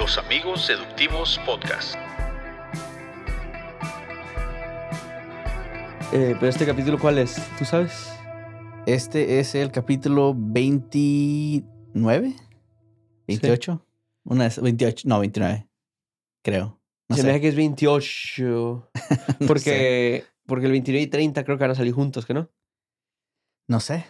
[0.00, 1.94] Los Amigos Seductivos Podcast.
[6.12, 7.36] Eh, pero este capítulo, ¿cuál es?
[7.58, 8.10] ¿Tú sabes?
[8.86, 12.34] Este es el capítulo 29,
[13.28, 13.86] 28,
[14.24, 15.68] una de esas- 28, no, 29,
[16.42, 16.80] creo.
[17.08, 17.26] No Se sé.
[17.28, 18.90] me hace que es 28.
[19.40, 22.50] No Porque, porque el 29 y 30 creo que van a salir juntos, ¿que no?
[23.68, 24.04] No sé.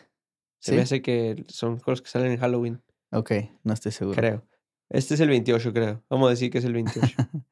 [0.60, 0.76] Se ¿Sí?
[0.76, 3.32] me hace que son cosas que salen en Halloween, Ok,
[3.64, 4.16] no estoy seguro.
[4.16, 4.46] creo.
[4.90, 6.04] Este es el 28, creo.
[6.10, 7.16] Vamos a decir que es el 28.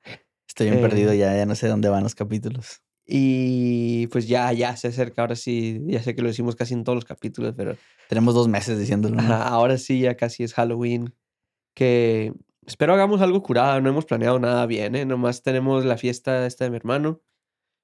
[0.49, 2.83] Estoy bien Eh, perdido ya, ya no sé dónde van los capítulos.
[3.07, 5.23] y pues ya, ya se acerca.
[5.23, 7.77] Ahora sí, ya sé que lo decimos casi en todos los capítulos, pero
[8.09, 9.17] Tenemos dos meses diciéndolo.
[9.17, 9.23] ¿no?
[9.23, 11.15] Ajá, ahora sí ya casi es Halloween.
[11.75, 12.33] Que
[12.67, 13.81] espero hagamos algo curado.
[13.81, 15.05] No hemos planeado nada bien, ¿eh?
[15.07, 17.23] Nomás tenemos la fiesta esta de mi hermano.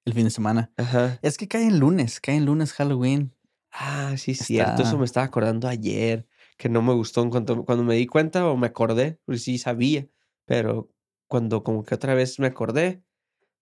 [0.05, 0.73] El fin de semana.
[0.77, 1.19] Ajá.
[1.23, 3.35] Es que cae en lunes, cae en lunes Halloween.
[3.73, 4.83] Ah, sí, cierto.
[4.83, 6.27] Eso me estaba acordando ayer.
[6.57, 9.19] Que no me gustó en cuanto, cuando me di cuenta o me acordé.
[9.25, 10.07] Pues sí sabía.
[10.47, 10.91] Pero
[11.29, 13.03] cuando como que otra vez me acordé,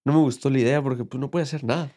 [0.04, 1.92] no me gustó la idea porque pues no puede hacer nada.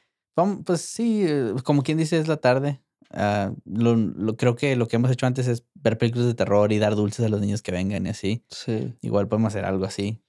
[0.65, 2.81] Pues sí, eh, como quien dice, es la tarde.
[3.11, 6.71] Ah, lo, lo- creo que lo que hemos hecho antes es ver películas de terror
[6.73, 8.43] y dar dulces a los niños que vengan y así.
[8.49, 8.93] Sí.
[9.01, 10.21] Igual podemos hacer algo así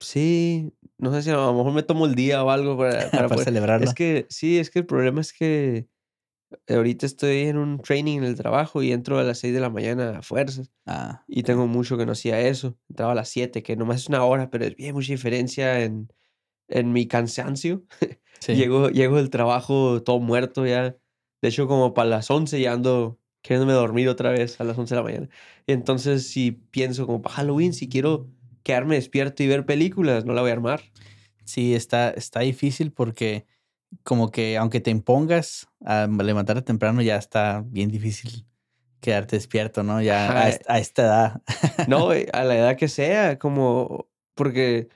[0.00, 0.72] Sí.
[0.96, 3.44] No sé si a lo mejor me tomo el día o algo para, para para
[3.44, 3.84] celebrarlo.
[3.84, 5.88] Es que sí, es que el problema es que
[6.68, 9.70] ahorita estoy en un training en el trabajo y entro a las 6 de la
[9.70, 12.76] mañana a fuerzas Ah, y tengo mucho que no hacía eso.
[12.88, 16.12] Entraba a las 7, que nomás es una hora, pero es bien mucha diferencia en,
[16.68, 17.84] en mi cansancio.
[18.40, 18.54] sí.
[18.54, 20.96] Llego, llego del trabajo todo muerto ya.
[21.42, 24.94] De hecho, como para las 11 ya ando queriéndome dormir otra vez a las 11
[24.94, 25.28] de la mañana.
[25.66, 28.28] Y entonces si pienso como para Halloween, si quiero
[28.62, 30.82] quedarme despierto y ver películas, no la voy a armar.
[31.44, 33.46] Sí, está, está difícil porque
[34.02, 38.46] como que aunque te impongas a levantarte temprano, ya está bien difícil
[39.00, 40.02] quedarte despierto, ¿no?
[40.02, 41.42] Ya a, est- a esta edad.
[41.86, 44.88] No, a la edad que sea, como porque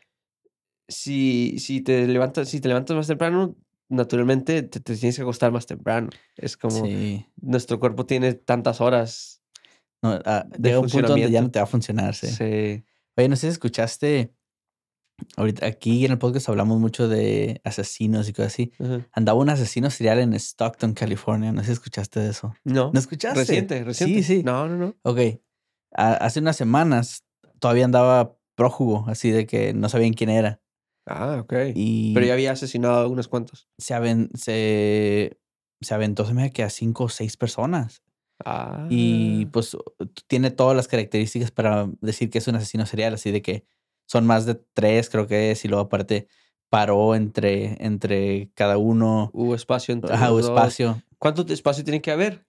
[0.89, 3.57] si, si te levantas, si te levantas más temprano,
[3.89, 6.11] naturalmente te, te tienes que acostar más temprano.
[6.37, 7.27] Es como Sí.
[7.41, 9.43] nuestro cuerpo tiene tantas horas.
[10.03, 12.27] No, ah, de llega un punto donde ya no te va a funcionar, sí.
[12.29, 12.85] Sí.
[13.17, 14.33] Oye, no sé si escuchaste,
[15.37, 18.73] ahorita aquí en el podcast hablamos mucho de asesinos y cosas así.
[19.13, 21.53] Andaba un asesino serial en Stockton, California.
[21.53, 22.55] No sé si escuchaste de eso.
[22.65, 22.91] No.
[22.93, 23.39] ¿No escuchaste?
[23.41, 24.23] Reciente, reciente.
[24.23, 24.43] Sí, sí.
[24.43, 24.97] No, no, no.
[25.03, 25.19] Ok.
[25.95, 27.25] A- hace unas semanas
[27.59, 30.61] todavía andaba prófugo, así de que no sabían quién era.
[31.07, 31.53] Ah, ok.
[31.75, 33.69] Y Pero ya había asesinado a unos cuantos.
[33.79, 35.39] se, aven- se,
[35.81, 38.03] se aventó, se me que a cinco o seis personas.
[38.45, 38.87] Ah.
[38.91, 39.77] Y pues
[40.27, 43.65] tiene todas las características para decir que es un asesino serial, así de que
[44.13, 46.29] son más de tres, creo que es, y luego aparte
[46.69, 49.31] paró entre, entre cada uno.
[49.33, 51.03] hubo espacio entre Ajá, los hubo espacio.
[51.19, 52.47] ¿Cuánto espacio tiene que haber?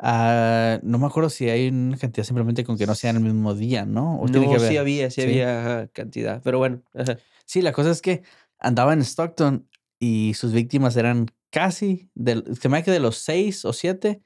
[0.00, 3.22] Ah, no me acuerdo si hay una cantidad simplemente con que no sea en el
[3.22, 4.20] mismo día, ¿no?
[4.20, 4.68] O tiene No, que haber.
[4.70, 5.28] sí había, sí, Sí.
[5.28, 6.40] había cantidad.
[6.42, 6.82] Pero bueno.
[6.94, 7.18] ajá.
[7.46, 8.22] Sí, la cosa es que
[8.58, 9.68] andaba en Stockton
[10.00, 14.20] y sus víctimas eran casi, del, se me hace que de los seis o siete,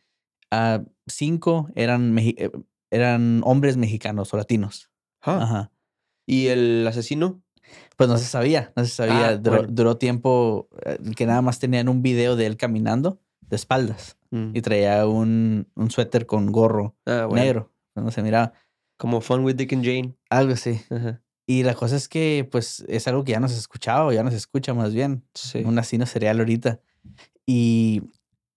[0.50, 2.50] a cinco eran, eh,
[2.90, 4.90] eran hombres mexicanos o latinos.
[5.22, 5.71] Ah, Ajá.
[6.26, 7.40] ¿Y el asesino?
[7.96, 9.28] Pues no se sabía, no se sabía.
[9.28, 9.72] Ah, duró, bueno.
[9.72, 14.56] duró tiempo eh, que nada más tenían un video de él caminando de espaldas Mm.
[14.56, 17.44] y traía un, un suéter con gorro Ah, bueno.
[17.44, 17.72] negro.
[17.94, 18.54] No se miraba.
[18.96, 20.14] Como Fun with Dick and Jane.
[20.30, 20.80] Algo así.
[20.88, 21.20] Ajá.
[21.46, 24.22] Y la cosa es que, pues, es algo que ya no se escuchaba, o ya
[24.22, 25.22] no se escucha más bien.
[25.34, 25.62] Sí.
[25.66, 26.80] Un asesino serial ahorita.
[27.44, 28.04] Y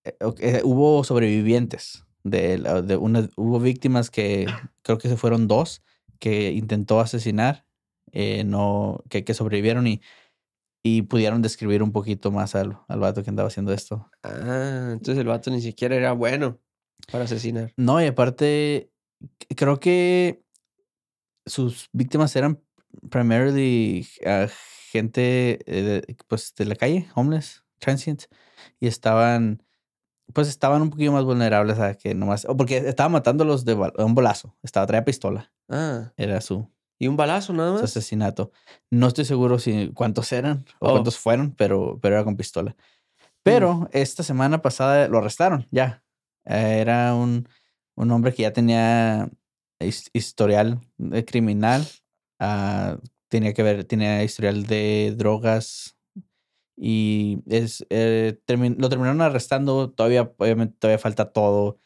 [0.06, 2.06] eh, eh, hubo sobrevivientes.
[2.24, 4.48] De, de una, hubo víctimas que
[4.82, 5.82] creo que se fueron dos
[6.20, 7.66] que intentó asesinar,
[8.12, 10.02] eh, no, que, que sobrevivieron y,
[10.84, 14.10] y pudieron describir un poquito más al, al vato que andaba haciendo esto.
[14.24, 16.60] Ah, entonces el vato ni siquiera era bueno
[17.12, 17.74] para asesinar.
[17.78, 18.92] No, y aparte,
[19.56, 20.44] creo que
[21.46, 22.62] sus víctimas eran
[23.10, 24.08] primarily
[24.92, 28.30] gente eh, de- pues de la calle, homeless, transients,
[28.80, 29.62] y estaban,
[30.34, 34.16] pues estaban un poquito más vulnerables a que nomás, o porque estaba matándolos de un
[34.16, 36.70] bolazo, estaba traía pistola, Ah, era su,
[37.00, 37.84] ¿y un balazo nada su más?
[37.84, 38.52] asesinato.
[38.92, 40.92] No estoy seguro si cuántos eran o Oh.
[40.94, 42.76] cuántos fueron, pero, pero era con pistola.
[43.44, 46.04] Pero esta semana pasada lo arrestaron, ya.
[46.46, 47.48] Eh, Era un,
[47.96, 49.30] un hombre que ya tenía
[49.80, 51.86] his- historial de criminal.
[52.40, 52.98] ah,
[53.30, 55.95] tenía que ver, tenía historial de drogas.
[56.78, 59.92] Y es, eh, termin- lo terminaron arrestando.
[59.92, 61.80] Todavía, obviamente, todavía falta todo,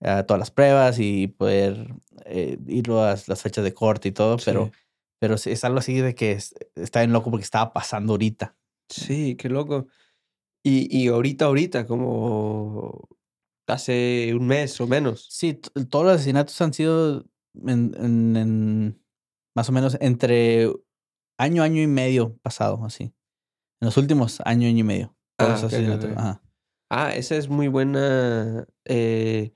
[0.00, 1.94] ah, todas las pruebas y poder
[2.26, 4.36] eh, ir a las, fechas de corte y todo.
[4.44, 4.72] Pero, Sí.
[5.20, 8.56] pero sí, es algo así de que es- está bien loco porque estaba pasando ahorita.
[8.88, 9.86] Sí, qué loco.
[10.62, 13.08] Y, y ahorita, ahorita, como
[13.66, 15.26] hace un mes o menos.
[15.30, 15.54] Sí,
[15.88, 17.24] todos los asesinatos han sido
[17.66, 19.02] en, en- en
[19.54, 20.70] Más o menos entre
[21.38, 23.12] año, año y medio pasado, así.
[23.80, 25.16] En los últimos año, año y medio.
[25.38, 26.18] Ah, los ok, ok, asesinatos, ok.
[26.18, 26.42] ajá.
[26.90, 29.52] Ah, esa es muy buena eh,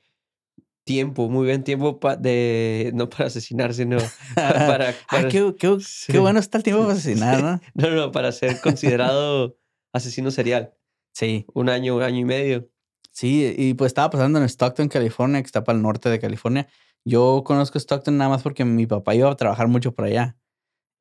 [0.84, 4.04] tiempo, muy buen tiempo pa- de, no para asesinar, sino pa-
[4.66, 6.12] para, Ah, qué, qué- sí.
[6.12, 7.60] qué bueno está el tiempo para asesinar, ¿no?
[7.74, 9.56] no, no, para ser considerado
[9.92, 10.72] asesino serial.
[11.12, 12.68] Sí, Un año, un año y medio.
[13.12, 16.66] sí, y pues estaba pasando en Stockton, California, que está para el norte de California.
[17.04, 20.36] Yo conozco Stockton nada más porque mi papá iba a trabajar mucho por allá.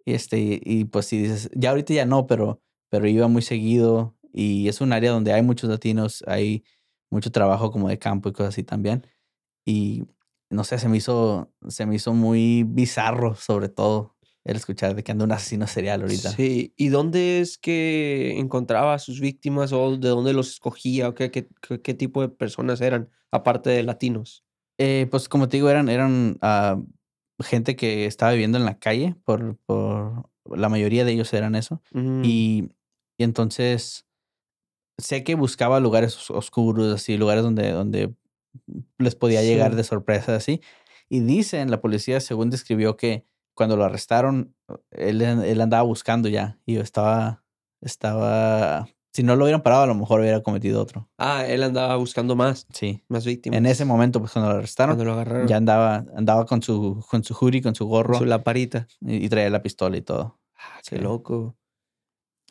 [0.06, 2.62] Y este, y pues si dices, ya ahorita ya no, pero,
[2.94, 4.16] pero iba muy seguido.
[4.32, 6.64] Y es un área donde hay muchos latinos, hay
[7.10, 9.08] mucho trabajo como de campo y cosas así también.
[9.66, 10.04] Y
[10.52, 15.04] no sé, se me hizo, se me hizo muy bizarro, sobre todo, el escuchar de
[15.04, 16.30] que anda un asesino serial ahorita.
[16.30, 21.16] Sí, ¿y dónde es que encontraba a sus víctimas o de dónde los escogía o
[21.16, 21.48] qué, qué,
[21.82, 24.46] qué- tipo de personas eran, aparte de latinos?
[24.78, 26.80] Eh, pues como te digo, eran, eran ah,
[27.40, 31.82] gente que estaba viviendo en la calle, por, por la mayoría de ellos eran eso.
[31.92, 32.70] Mm, Y,
[33.18, 34.06] y entonces
[34.98, 38.14] sé que buscaba lugares os- oscuros, así, lugares donde, donde
[39.00, 40.62] les podía llegar de sorpresa, así.
[41.10, 43.26] Y dicen, la policía según describió que
[43.56, 44.56] cuando lo arrestaron,
[44.92, 47.44] él, él andaba buscando ya y estaba,
[47.82, 51.10] estaba, si no lo hubieran parado, a lo mejor hubiera cometido otro.
[51.20, 53.04] Ah, él andaba buscando más, Sí.
[53.10, 53.58] más víctimas.
[53.58, 55.48] En ese momento, pues cuando lo arrestaron, cuando lo agarraron.
[55.48, 58.88] ya andaba, andaba con su, con su hoodie, con su gorro Su laparita.
[59.02, 60.40] y, y traía la pistola y todo.
[60.56, 61.02] Ah, qué Sí.
[61.02, 61.56] loco.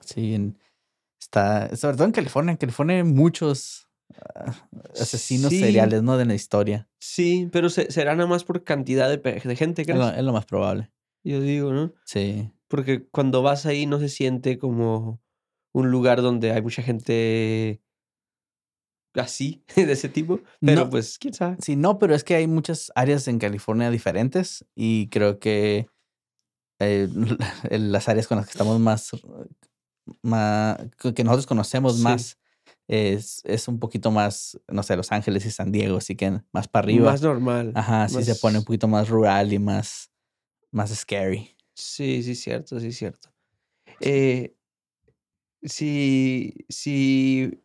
[0.05, 0.59] Sí, en-
[1.21, 2.53] está, sobre todo en California.
[2.53, 3.89] En California hay muchos
[4.35, 4.69] ah,
[5.01, 5.61] asesinos Sí.
[5.61, 6.17] seriales, ¿no?
[6.19, 6.89] De la historia.
[7.01, 10.19] Sí, pero se- será nada más por cantidad de, gente, Es lo, ¿crees?
[10.19, 10.91] es lo más probable.
[11.25, 11.93] Yo digo, ¿no?
[12.05, 12.51] Sí.
[12.69, 15.21] Porque cuando vas ahí no se siente como
[15.75, 17.81] un lugar donde hay mucha gente
[19.15, 20.41] así, de ese tipo.
[20.61, 20.91] Pero No.
[20.91, 21.57] pues, quién sabe.
[21.61, 25.87] Sí, no, pero es que hay muchas áreas en California diferentes y creo que
[26.81, 27.09] eh,
[27.71, 29.11] las áreas con las que estamos más,
[30.23, 30.79] más
[31.15, 32.03] que nosotros conocemos Sí.
[32.03, 32.39] más
[32.89, 36.69] es, es un poquito más, no sé, Los Ángeles y San Diego, así que más
[36.69, 37.11] para arriba.
[37.11, 37.73] Más normal.
[37.75, 40.11] Ajá, sí se pone un poquito más rural y más,
[40.71, 41.57] más scary.
[41.75, 43.31] Sí, sí, cierto, sí, cierto.
[44.01, 44.55] Eh,
[45.63, 47.63] sí, sí,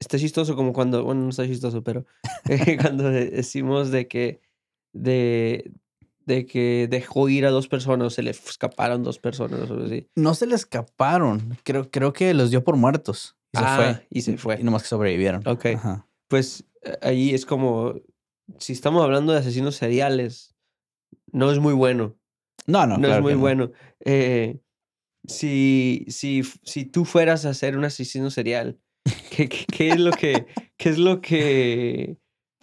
[0.00, 2.04] está chistoso como cuando, bueno, no está chistoso, pero
[2.48, 4.40] eh, cuando de- decimos de que,
[4.92, 5.72] de,
[6.26, 9.86] de que dejó ir a dos personas, o se le escaparon dos personas, o algo
[9.86, 10.08] así.
[10.16, 11.56] No se le escaparon.
[11.64, 13.36] Creo, creo que los dio por muertos.
[13.52, 14.06] Y se Ah, fue.
[14.10, 14.60] y se fue.
[14.60, 15.46] Y nomás que sobrevivieron.
[15.46, 15.66] Ok.
[15.76, 16.06] Ajá.
[16.28, 17.94] Pues eh, ahí es como,
[18.58, 20.54] si estamos hablando de asesinos seriales,
[21.32, 22.16] no es muy bueno.
[22.66, 23.38] No, no, no claro es muy no.
[23.40, 23.70] bueno.
[24.00, 24.60] Eh,
[25.26, 28.78] si, si, si tú fueras a ser un asesino serial,
[29.30, 32.18] ¿qué, qué, qué es lo que, qué es lo que,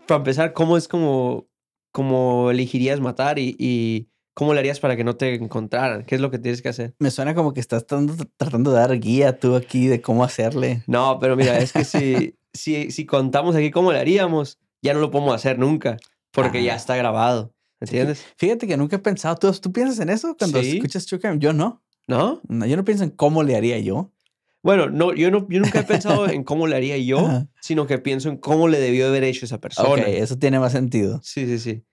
[0.07, 1.47] para empezar, cómo es como,
[1.91, 6.03] como elegirías matar y, y cómo le harías para que no te encontraran?
[6.03, 6.95] ¿Qué es lo que tienes que hacer?
[6.99, 10.83] Me suena como que estás tratando, tratando de dar guía tú aquí de cómo hacerle.
[10.88, 14.99] No, pero mira, es que si, si, si contamos aquí cómo le haríamos, ya no
[14.99, 15.97] lo podemos hacer nunca,
[16.31, 16.77] porque ya Ah.
[16.77, 17.53] está grabado.
[17.79, 18.23] ¿Entiendes?
[18.37, 19.35] Fíjate que nunca he pensado.
[19.37, 20.77] ¿Tú, tú piensas en eso cuando Sí.
[20.77, 21.39] escuchas True Crime?
[21.39, 21.81] Yo no.
[22.07, 22.39] ¿No?
[22.47, 24.11] No, Yo no pienso en cómo le haría yo.
[24.63, 27.47] Bueno, no, yo, no, yo nunca he pensado en cómo le haría yo, Ajá.
[27.61, 30.03] sino que pienso en cómo le debió haber hecho esa persona.
[30.03, 31.19] Ok, eso tiene más sentido.
[31.23, 31.83] Sí, sí, sí.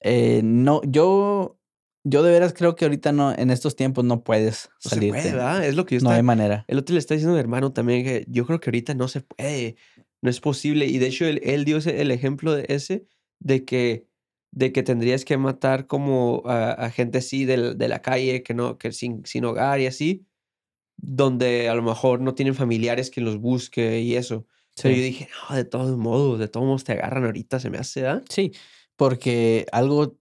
[0.00, 1.58] Eh, no, yo,
[2.04, 5.32] yo de veras creo que ahorita no, en estos tiempos no puedes No se puede,
[5.32, 5.64] ¿verdad?
[5.64, 6.64] Es lo que yo no hay manera.
[6.68, 9.08] El otro le está diciendo a mi hermano también que yo creo que ahorita no
[9.08, 9.76] se puede.
[10.20, 10.86] No es posible.
[10.86, 13.06] Y de hecho, él, él dio ese- el ejemplo de ese,
[13.40, 14.06] de que,
[14.52, 18.52] de que tendrías que matar como a, a gente así del- de, la calle, que
[18.54, 20.26] no, que sin, sin hogar y así,
[20.98, 24.46] donde a lo mejor no tienen familiares que los busque y eso.
[24.80, 27.78] Pero yo dije, no, de todos modos, de todos modos te agarran ahorita, se me
[27.78, 28.22] hace, ¿ah?
[28.28, 28.52] Sí,
[28.96, 30.16] porque algo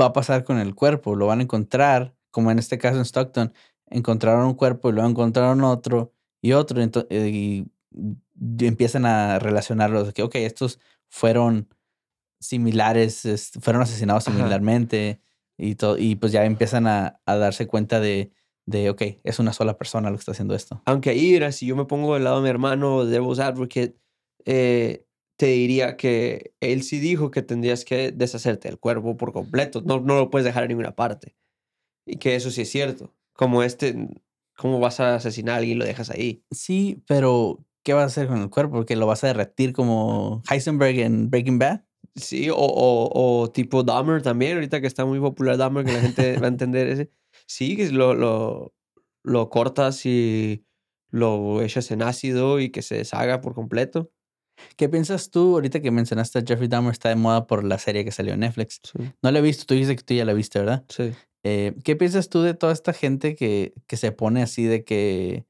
[0.00, 3.04] va a pasar con el cuerpo, lo van a encontrar, como en este caso en
[3.04, 3.52] Stockton,
[3.88, 10.12] encontraron un cuerpo y luego encontraron otro y otro, eh, y, y empiezan a relacionarlos,
[10.12, 10.78] que, ok, estos
[11.08, 11.68] fueron
[12.40, 14.36] similares, es- fueron asesinados Ajá.
[14.36, 15.20] similarmente
[15.58, 18.30] y, todo, y pues ya empiezan a, a darse cuenta de,
[18.66, 20.82] de, ok, es una sola persona lo que está haciendo esto.
[20.84, 23.96] Aunque ahí, mira, si yo me pongo del lado de mi hermano, Devil's Advocate,
[24.44, 25.06] eh,
[25.36, 29.82] te diría que él sí dijo que tendrías que deshacerte del cuerpo por completo.
[29.84, 31.36] No, no lo puedes dejar en ninguna parte.
[32.06, 33.14] Y que eso sí es cierto.
[33.34, 34.08] Como este,
[34.56, 36.42] ¿cómo vas a asesinar a alguien y lo dejas ahí?
[36.50, 38.76] Sí, pero ¿qué vas a hacer con el cuerpo?
[38.76, 41.82] Porque lo vas a derretir como Heisenberg en Breaking Bad.
[42.14, 46.00] Sí, o, o, o tipo Dahmer también, ahorita que está muy popular Dahmer, que la
[46.00, 47.10] gente va a entender ese.
[47.46, 48.74] Sí, lo, lo,
[49.22, 50.64] lo cortas y
[51.10, 54.10] lo echas en ácido y que se deshaga por completo.
[54.76, 58.04] ¿Qué piensas tú ahorita que mencionaste a Jeffrey Dahmer está de moda por la serie
[58.04, 58.80] que salió en Netflix?
[58.82, 60.84] Sí, No la he visto, tú dices que tú ya la viste, ¿verdad?
[60.88, 61.12] sí.
[61.48, 65.46] Eh, ¿Qué piensas tú de toda esta gente que, que se pone así de que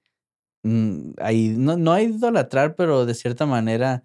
[0.62, 4.04] mm, ahí no, no hay idolatrar, pero de cierta manera,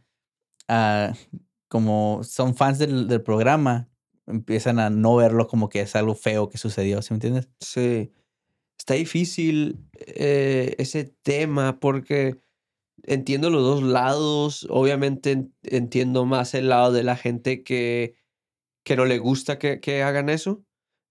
[0.70, 1.14] ah,
[1.68, 3.90] como son fans del, del programa,
[4.28, 7.50] empiezan a no verlo como que es algo feo que sucedió, ¿sí me entiendes?
[7.60, 8.12] Sí.
[8.78, 12.38] Está difícil eh, ese tema porque
[13.04, 14.66] entiendo los dos lados.
[14.70, 18.16] Obviamente en- entiendo más el lado de la gente que,
[18.84, 20.64] que no le gusta que, que hagan eso.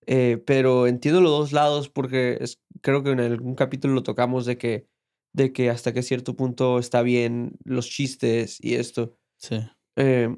[0.06, 4.46] eh, pero entiendo los dos lados porque es- creo que en algún capítulo lo tocamos
[4.46, 4.88] de que,
[5.32, 9.16] de que hasta que cierto punto está bien los chistes y esto.
[9.36, 9.60] Sí.
[9.96, 10.36] Eh,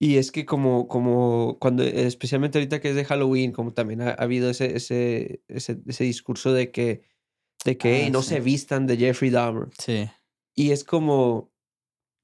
[0.00, 4.10] y es que como, como cuando, especialmente ahorita que es de Halloween, como también ha,
[4.10, 7.02] ha habido ese, ese, ese, ese discurso de que,
[7.66, 8.30] de que Ah, "Hey, no sí.
[8.30, 9.68] se vistan de Jeffrey Dahmer.
[9.78, 10.08] Sí.
[10.56, 11.52] Y es como,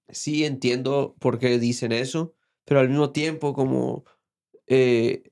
[0.09, 4.05] sí entiendo por qué dicen eso, pero al mismo tiempo como
[4.67, 5.25] eh,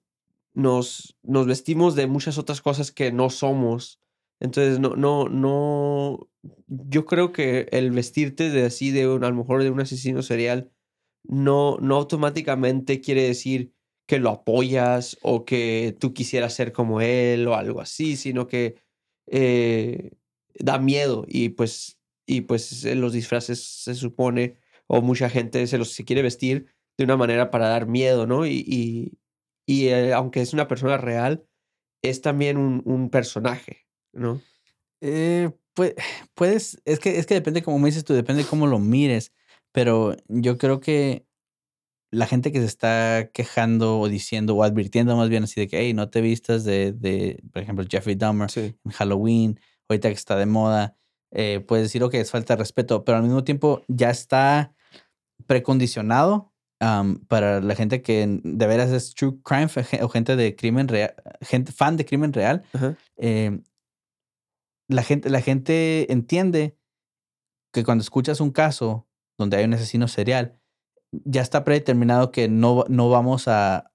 [0.54, 4.00] nos, nos vestimos de muchas otras cosas que no somos.
[4.40, 6.28] Entonces, no, no, no,
[6.68, 10.22] yo creo que el vestirte de así, de un, a lo mejor de un asesino
[10.22, 10.70] serial,
[11.24, 13.72] no, no automáticamente quiere decir
[14.06, 18.76] que lo apoyas o que tú quisieras ser como él o algo así, sino que
[19.26, 20.12] eh,
[20.54, 25.92] da miedo y pues, y pues los disfraces se supone, o mucha gente se los
[25.92, 26.66] se quiere vestir
[26.98, 28.46] de una manera para dar miedo, ¿no?
[28.46, 29.18] Y,
[29.66, 31.46] y, eh, aunque es una persona real,
[32.02, 34.40] es también un, personaje, ¿no?
[35.74, 35.94] Pues,
[36.34, 39.32] puedes, es que, es que depende, como me dices tú, depende cómo lo mires,
[39.74, 41.26] pero yo creo que
[42.12, 45.80] la gente que se está quejando o diciendo o advirtiendo más bien así de que,
[45.80, 48.76] hey, no te vistas de, de por ejemplo, Jeffrey Dahmer Sí.
[48.84, 50.96] en Halloween, ahorita que está de moda,
[51.32, 54.72] eh, puedes decir, ok, es falta de respeto, pero al mismo tiempo ya está
[55.46, 56.52] precondicionado
[57.28, 59.68] para la gente que de veras es true crime
[60.02, 62.62] o gente de crimen real, gente fan de crimen real,
[63.16, 63.58] eh,
[64.88, 66.76] la, gente, la gente entiende
[67.72, 70.58] que cuando escuchas un caso donde hay un asesino serial,
[71.12, 73.90] ya está predeterminado que no, no vamos a,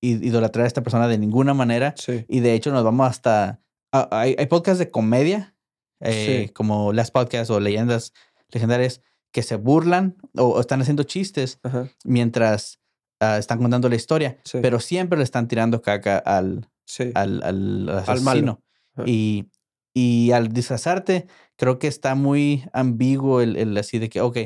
[0.00, 1.94] idolatrar a esta persona de ninguna manera.
[1.96, 2.24] Sí.
[2.28, 3.60] Y de hecho nos vamos hasta...
[3.92, 5.54] a- Hay, hay podcasts de comedia,
[6.00, 6.52] eh, Sí.
[6.52, 8.12] como Last Podcast o Leyendas
[8.50, 9.00] Legendarias,
[9.32, 11.88] que se burlan o, o están haciendo chistes Ajá.
[12.04, 12.80] mientras
[13.20, 14.58] ah, están contando la historia, Sí.
[14.60, 17.10] pero siempre le están tirando caca al, Sí.
[17.14, 18.30] al, al Al malo.
[18.30, 18.62] asesino.
[19.06, 19.46] Y,
[19.94, 24.38] y al disfrazarte, creo que está muy ambiguo el, el así de que, ok,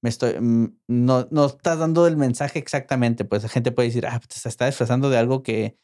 [0.00, 3.24] me estoy, mm, no, no estás dando el mensaje exactamente.
[3.24, 5.76] Pues la gente puede decir, ah, pues, se está disfrazando de algo que,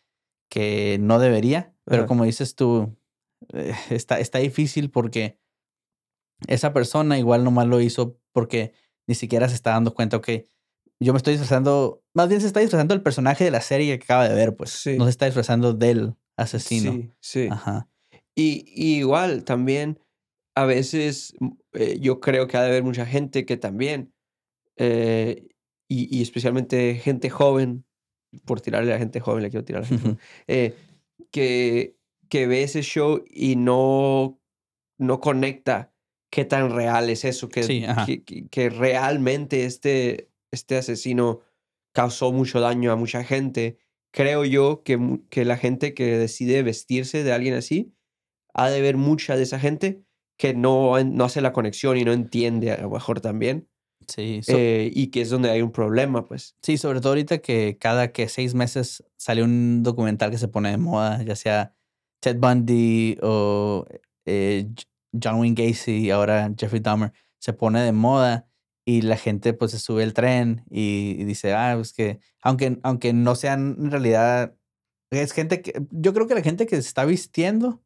[0.48, 1.74] que no debería.
[1.84, 2.06] Pero Ajá.
[2.06, 2.96] como dices tú,
[3.52, 5.38] eh, está, está difícil porque
[6.46, 8.72] esa persona igual nomás lo hizo porque
[9.08, 10.28] ni siquiera se está dando cuenta, ok,
[11.00, 14.04] yo me estoy disfrazando, más bien se está disfrazando del personaje de la serie que
[14.04, 14.70] acaba de ver, pues.
[14.70, 14.96] Sí.
[14.96, 16.92] No se está disfrazando del asesino.
[16.92, 17.48] Sí, sí.
[17.50, 17.88] Ajá.
[18.38, 19.98] Y, y igual también
[20.56, 24.12] a veces mm, eh, yo creo que ha de haber mucha gente que también,
[24.76, 25.48] eh,
[25.88, 27.84] y, y especialmente gente joven,
[28.44, 30.74] por tirarle a la gente joven, le quiero tirar a la gente joven, eh,
[31.32, 31.96] que,
[32.28, 34.40] que ve ese show y no,
[34.98, 35.92] no conecta
[36.30, 41.40] qué tan real es eso, que, Sí, que, que- que realmente este, este asesino
[41.94, 43.78] causó mucho daño a mucha gente.
[44.12, 47.94] Creo yo que, que la gente que decide vestirse de alguien así,
[48.54, 50.02] ha de ver mucha de esa gente
[50.36, 53.68] que no, no hace la conexión y no entiende a lo mejor también,
[54.06, 56.56] Sí, so- eh, y que es donde hay un problema, pues.
[56.62, 60.70] sí, sobre todo ahorita que cada que seis meses sale un documental que se pone
[60.70, 61.74] de moda, ya sea
[62.20, 63.86] Ted Bundy o
[64.26, 64.68] eh,
[65.12, 68.46] John Wayne Gacy, ahora Jeffrey Dahmer, se pone de moda
[68.86, 72.78] y la gente pues se sube el tren y, y dice, ah, pues que, aunque,
[72.82, 74.56] aunque no sean en realidad,
[75.10, 77.82] es gente que, yo creo que la gente que se está vistiendo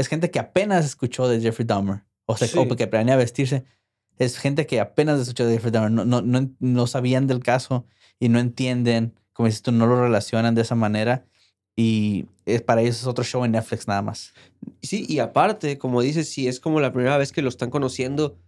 [0.00, 2.76] es gente que apenas escuchó de Jeffrey Dahmer, o sea, o Sí.
[2.76, 3.64] que planea vestirse.
[4.18, 7.86] Es gente que apenas escuchó de Jeffrey Dahmer, no, no, no, no sabían del caso
[8.18, 11.26] y no entienden, como dices tú, no lo relacionan de esa manera
[11.76, 14.32] y es, para ellos es otro show en Netflix nada más.
[14.82, 18.38] Sí, y aparte, como dices, si es como la primera vez que lo están conociendo,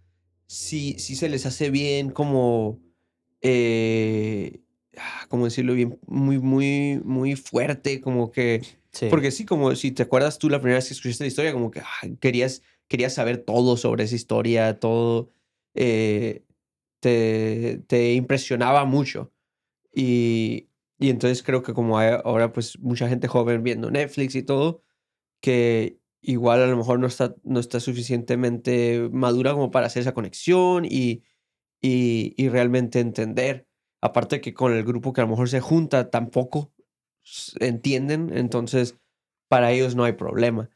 [0.47, 2.79] sí, sí se les hace bien como,
[3.41, 4.59] eh,
[4.97, 5.99] ah, ¿cómo decirlo bien?
[6.07, 8.61] Muy, muy, muy fuerte, como que...
[9.09, 11.71] Porque sí, como si te acuerdas tú la primera vez que escuchaste la historia, como
[11.71, 15.31] que ah, querías, querías saber todo sobre esa historia, todo
[15.73, 16.45] eh,
[16.99, 19.33] te, te impresionaba mucho.
[19.93, 20.69] Y,
[20.99, 24.83] y entonces creo que como hay ahora pues mucha gente joven viendo Netflix y todo,
[25.41, 30.13] que igual a lo mejor no está, no está suficientemente madura como para hacer esa
[30.13, 31.23] conexión y,
[31.81, 33.67] y, y realmente entender.
[34.01, 36.71] Aparte que con el grupo que a lo mejor se junta tampoco
[37.59, 38.97] entienden, entonces
[39.49, 40.69] para ellos no hay problema.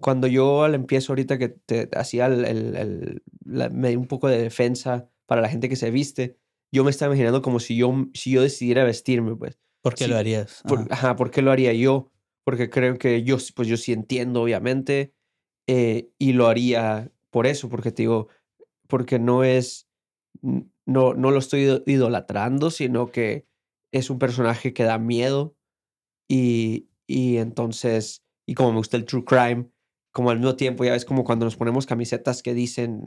[0.00, 4.06] Cuando yo al empiezo ahorita que te hacía el, el- el- la- me di un
[4.06, 6.38] poco de defensa para la gente que se viste,
[6.72, 9.58] yo me estaba imaginando como si yo, si yo decidiera vestirme, pues.
[9.82, 10.62] ¿Por qué Sí, lo harías?
[10.66, 10.88] Por- Ajá.
[10.90, 12.10] ajá, ¿por qué lo haría yo?
[12.44, 15.12] Porque creo que yo, pues yo sí entiendo, obviamente,
[15.66, 18.28] eh, y lo haría por eso, porque te digo,
[18.86, 19.86] porque no es,
[20.42, 23.46] no, no lo estoy ido- idolatrando, sino que
[23.92, 25.56] es un personaje que da miedo
[26.28, 29.66] y, y entonces, y como me gusta el true crime,
[30.12, 33.04] como al mismo tiempo, ya ves como cuando nos ponemos camisetas que dicen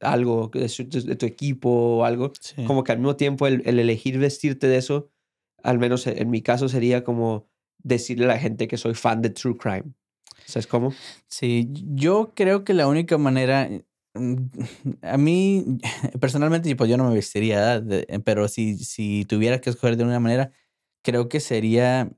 [0.00, 2.64] algo de, su- de tu equipo o algo, Sí.
[2.64, 5.10] como que al mismo tiempo el, el elegir vestirte de eso,
[5.62, 7.48] al menos en mi caso sería como
[7.82, 9.94] decirle a la gente que soy fan de True Crime.
[10.44, 10.92] ¿Sabes cómo?
[11.28, 13.68] Sí, yo creo que la única manera,
[14.14, 14.34] mm,
[15.02, 15.64] a mí
[16.20, 17.82] personalmente, pues yo no me vestiría,
[18.24, 20.52] pero si, si tuviera que escoger de una manera,
[21.02, 22.10] creo que sería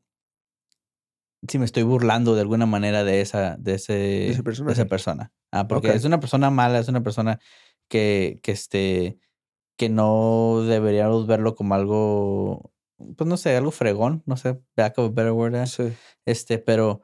[1.49, 4.87] si me estoy burlando de alguna manera de esa, de ese, de esa personaje.
[4.87, 5.33] persona.
[5.53, 7.39] Ah, porque es una persona mala, es una persona
[7.89, 9.19] que, que este,
[9.77, 12.73] que no deberíamos verlo como algo,
[13.17, 15.55] pues no sé, algo fregón, no sé, back of a better word.
[15.55, 15.67] ¿eh?
[15.67, 15.93] Sí.
[16.25, 17.03] Este, pero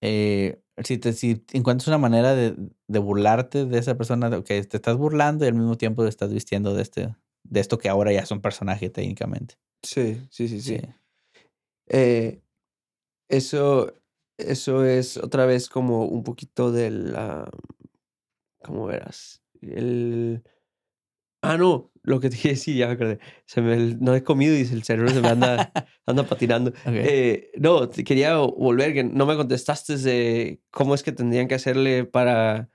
[0.00, 2.54] eh, si, te, si encuentras una manera de,
[2.88, 6.32] de burlarte de esa persona, que te estás burlando y al mismo tiempo te estás
[6.32, 9.56] vistiendo de este, de esto que ahora ya es un personaje técnicamente.
[9.82, 10.78] Sí, sí, sí, sí.
[10.78, 10.88] Sí.
[11.88, 12.40] Eh,
[13.30, 13.94] eso,
[14.36, 17.50] eso es otra vez como un poquito de la...
[18.62, 19.42] ¿Cómo verás?
[19.62, 20.42] El...
[21.42, 23.18] Ah, no, lo que te quería decir, ya me acordé.
[23.46, 25.72] Se me, no he comido y el cerebro se me anda,
[26.06, 26.72] anda patinando.
[26.86, 31.54] Eh, no, te quería volver, que no me contestaste de cómo es que tendrían que
[31.54, 32.68] hacerle para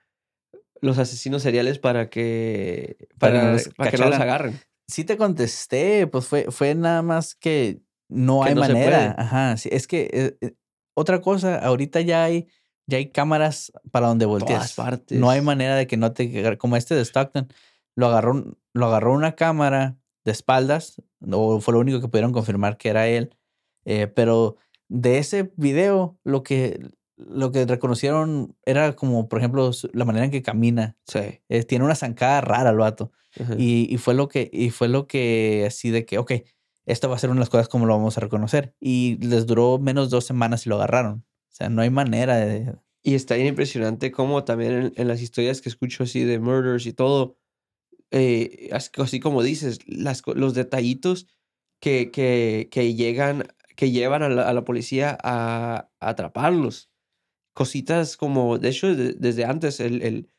[0.81, 4.59] los asesinos seriales para que, Para que para, no los para que no los agarren.
[4.87, 9.15] Sí te contesté, pues fue, fue nada más que no hay no manera.
[9.17, 10.53] Ajá, sí, es que eh, eh,
[10.95, 12.47] otra cosa, ahorita ya hay,
[12.87, 14.73] ya hay cámaras para donde volteas.
[14.73, 15.19] partes.
[15.19, 17.47] No hay manera de que no te como este de Stockton,
[17.95, 22.77] lo agarró, lo agarró una cámara de espaldas, o fue lo único que pudieron confirmar
[22.77, 23.35] que era él.
[23.85, 24.57] eh, pero
[24.89, 26.79] de ese video, lo que,
[27.17, 30.95] lo que reconocieron era como, por ejemplo, la manera en que camina.
[31.07, 31.41] Sí.
[31.49, 33.11] Eh, tiene una zancada rara el vato.
[33.57, 36.31] Y, y fue lo que, y fue lo que así de que, ok,
[36.85, 38.75] esto va a ser una de las cosas como lo vamos a reconocer.
[38.79, 41.25] Y les duró menos dos semanas y lo agarraron.
[41.51, 42.75] O sea, no hay manera de.
[43.03, 46.85] Y está bien impresionante cómo también en, en las historias que escucho así de murders
[46.87, 47.37] y todo,
[48.11, 51.27] eh, as- así como dices, las, los detallitos
[51.81, 56.89] que, que, que llegan, que llevan a la, a la policía a, a atraparlos.
[57.53, 60.29] Cositas como, de hecho, de- desde antes, el, el-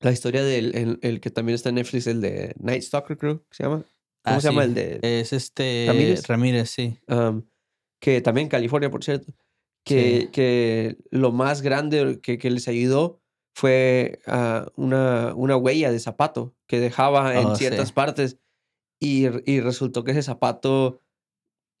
[0.00, 3.40] la historia del el, el que también está en Netflix, el de Night Stalker, creo
[3.48, 3.84] que se llama.
[4.24, 5.84] ¿Cómo Ah, se llama sí, el de Es este.
[5.88, 6.26] Ramírez?
[6.28, 6.98] Ramírez, sí.
[7.08, 7.42] um,
[8.00, 9.32] que también en California, por cierto,
[9.84, 10.28] que, Sí.
[10.32, 13.20] que lo más grande que, que les ayudó
[13.54, 17.94] fue ah, una, una huella de zapato que dejaba en Oh, ciertas sí.
[17.94, 18.38] partes
[19.00, 21.00] y, y resultó que ese zapato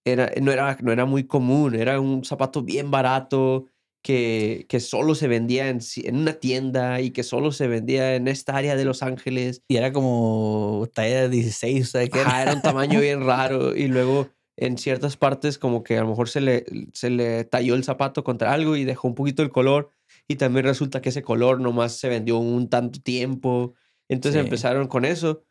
[0.04, 3.66] era, no, era, no era muy común, era un zapato bien barato
[4.02, 8.26] que, que solo se vendía en, en una tienda y que solo se vendía en
[8.28, 12.54] esta área de Los Ángeles Y era como talla 16, o sea, que Ajá, era
[12.54, 13.76] un tamaño bien raro.
[13.76, 17.74] Y luego en ciertas partes como que a lo mejor se le, se le talló
[17.74, 19.90] el zapato contra algo y dejó un poquito el color.
[20.28, 23.74] Y también resulta que ese color nomás se vendió un tanto tiempo.
[24.08, 24.44] Entonces Sí.
[24.44, 25.44] empezaron con eso.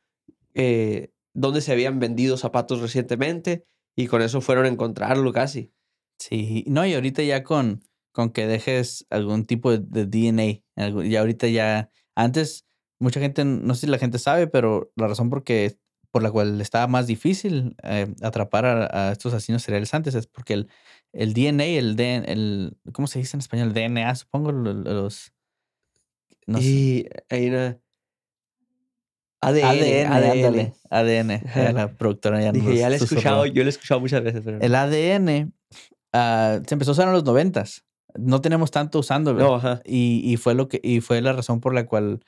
[0.54, 3.64] Eh, donde se habían vendido zapatos recientemente.
[3.96, 5.72] Y con eso fueron a encontrarlo casi.
[6.20, 11.16] Sí, no, y ahorita ya con, con que dejes algún tipo de, de DNA, y
[11.16, 12.66] ahorita ya, antes
[13.00, 15.78] mucha gente, no sé si la gente sabe, pero la razón por, que-
[16.12, 20.28] por la cual estaba más difícil eh, atrapar a, a estos asesinos seriales antes es
[20.28, 20.70] porque el,
[21.14, 23.70] el DNA, el, DN el, ¿cómo se dice en español?
[23.70, 25.32] El DNA, supongo, lo- lo- los...
[26.48, 26.66] No sé.
[26.68, 27.06] y
[27.50, 27.80] una...
[29.44, 30.06] ADN.
[30.12, 30.74] ADN, ADN.
[30.92, 31.32] ADN.
[31.32, 34.42] Eh, La productora ya Dije, ya lo he escuchado, yo lo he escuchado muchas veces,
[34.46, 34.60] pero...
[34.62, 35.52] El ADN
[36.14, 37.84] ah, se empezó a usar en los noventas.
[38.18, 39.40] No tenemos tanto usándolo.
[39.40, 39.82] No, ajá.
[39.86, 42.24] Y, y fue lo que, y fue la razón por la cual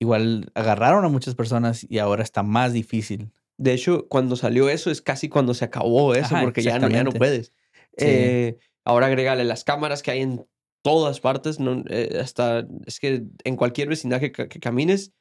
[0.00, 3.32] igual agarraron a muchas personas y ahora está más difícil.
[3.56, 6.88] De hecho, cuando salió eso es casi cuando se acabó eso, Ajá, porque ya no,
[6.88, 7.52] ya no puedes.
[7.96, 8.06] Sí.
[8.06, 10.46] Eh, ahora agrégale las cámaras que hay en
[10.82, 15.12] todas partes, no, Eh, hasta es que en cualquier vecindaje que, que camines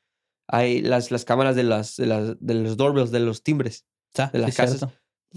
[0.47, 4.27] hay las, las cámaras de, las, de, las, de los doorbells, de los timbres, Está,
[4.27, 4.77] de las sí, casas.
[4.79, 4.95] cierto.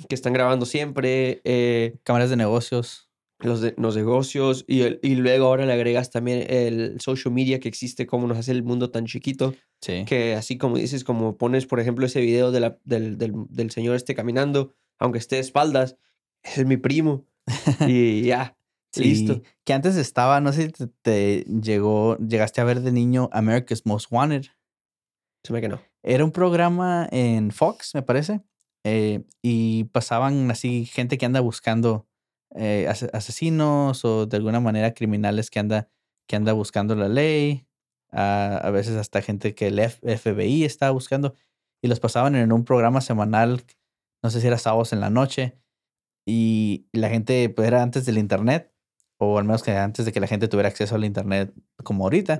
[0.08, 3.10] que están grabando siempre, eh, Cámaras de negocios.
[3.42, 7.61] Los, de- los negocios, y, el- y luego ahora le agregas también el social media
[7.61, 10.05] que existe, cómo nos hace el mundo tan chiquito Sí.
[10.07, 13.70] que así como dices, como pones, por ejemplo, ese video de la- del, del, del
[13.70, 15.96] señor este caminando, aunque esté de espaldas,
[16.42, 17.24] ese es mi primo.
[17.87, 18.57] y ya,
[18.92, 19.40] Sí, listo.
[19.64, 23.87] Que antes estaba, no sé si te, te llegó, llegaste a ver de niño America's
[23.87, 24.46] Most Wanted.
[25.44, 25.81] Se me que no.
[26.03, 28.40] Era un programa en Fox, me parece.
[28.85, 32.07] eh, y pasaban así gente que anda buscando
[32.56, 35.88] eh, ase- asesinos o de alguna manera criminales que anda,
[36.26, 37.66] que anda buscando la ley.
[38.12, 41.34] A, a veces hasta gente que el F- FBI estaba buscando.
[41.82, 43.62] Y los pasaban en un programa semanal,
[44.22, 45.58] no sé si era sábados en la noche.
[46.26, 48.72] Y la gente, pues era antes del internet,
[49.18, 51.52] o al menos que antes de que la gente tuviera acceso al internet
[51.84, 52.38] como ahorita.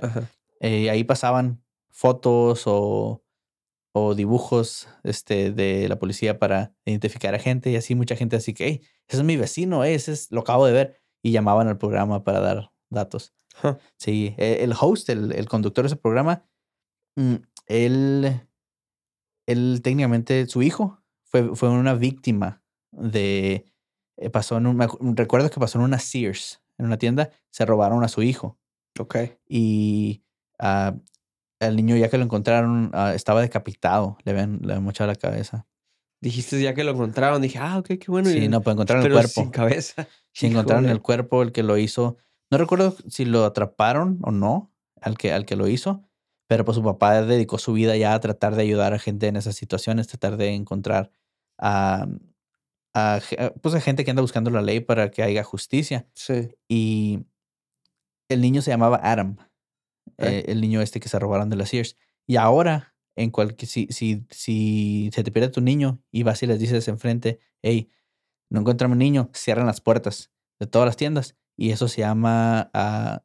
[0.59, 3.23] Eh, ahí pasaban fotos o,
[3.93, 8.53] o dibujos este, de la policía para identificar a gente y así mucha gente así
[8.53, 11.01] que, hey, ese es mi vecino, ese es, lo acabo de ver.
[11.23, 13.33] Y llamaban al programa para dar datos.
[13.63, 13.75] Huh.
[13.97, 16.45] Sí, e- el host, el, el conductor de ese programa,
[17.15, 17.35] mm,
[17.67, 18.41] él,
[19.47, 23.71] él técnicamente, su hijo fue, fue una víctima de,
[24.17, 28.03] eh, pasó en un, recuerdo que pasó en una Sears, en una tienda, se robaron
[28.03, 28.59] a su hijo
[28.99, 29.15] Ok.
[29.47, 30.23] y
[30.59, 30.95] ah,
[31.59, 35.15] el niño ya que lo encontraron ah, estaba decapitado, le habían, le habían mochado la
[35.15, 35.67] cabeza.
[36.21, 37.41] Dijiste ya que lo encontraron.
[37.41, 38.29] Dije, ah, ok, qué bueno.
[38.29, 39.29] Sí, y- no, pues encontraron el cuerpo.
[39.29, 40.07] sin cabeza.
[40.33, 42.15] Sí, encontraron el cuerpo, el que lo hizo.
[42.49, 46.05] No recuerdo si lo atraparon o no, al que, al que lo hizo,
[46.47, 49.35] pero pues su papá dedicó su vida ya a tratar de ayudar a gente en
[49.35, 51.11] esas situaciones, tratar de encontrar
[51.57, 52.07] a,
[52.93, 53.19] a
[53.61, 56.07] pues a gente que anda buscando la ley para que haya justicia.
[56.13, 56.55] Sí.
[56.69, 57.25] Y
[58.29, 59.35] el niño se llamaba Adam,
[60.17, 60.27] Eh.
[60.27, 61.97] eh, el niño este que se robaron de las Sears.
[62.25, 66.47] Y ahora, en cualquier, si, si, si se te pierde tu niño y vas y
[66.47, 67.89] les dices enfrente, hey,
[68.49, 71.35] no encuentro a mi niño, cierran las puertas de todas las tiendas.
[71.57, 73.23] Y eso se llama ah,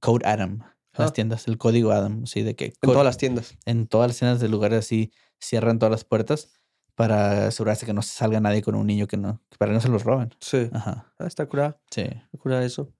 [0.00, 0.60] Code Adam.
[0.94, 1.12] Las Ah.
[1.12, 3.56] tiendas, el código Adam, sí, de que En code- todas las tiendas.
[3.66, 6.50] en todas las tiendas de lugares así cierran todas las puertas
[6.96, 9.88] para asegurarse que no salga nadie con un niño que no, para que no se
[9.88, 10.34] los roben.
[10.40, 10.68] Sí.
[10.72, 11.80] Ajá, Ah, está curada.
[11.92, 12.00] sí.
[12.02, 12.92] Está curada eso.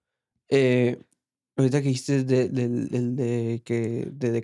[0.49, 1.03] Eh,
[1.57, 4.43] ahorita que dijiste de, de, que, de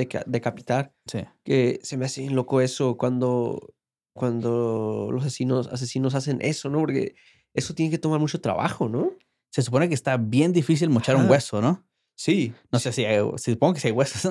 [0.00, 1.20] deca- decapitar, Sí.
[1.44, 3.74] que se me hace bien loco eso cuando,
[4.14, 6.78] cuando los asesinos, asesinos hacen eso, ¿no?
[6.80, 7.14] Porque
[7.54, 9.12] eso tiene que tomar mucho trabajo, ¿no?
[9.52, 11.84] Se supone que está bien difícil mochar un hueso, ¿no?
[12.16, 12.52] Sí.
[12.70, 14.30] No sé si hay, si supongo que sí hay huesos.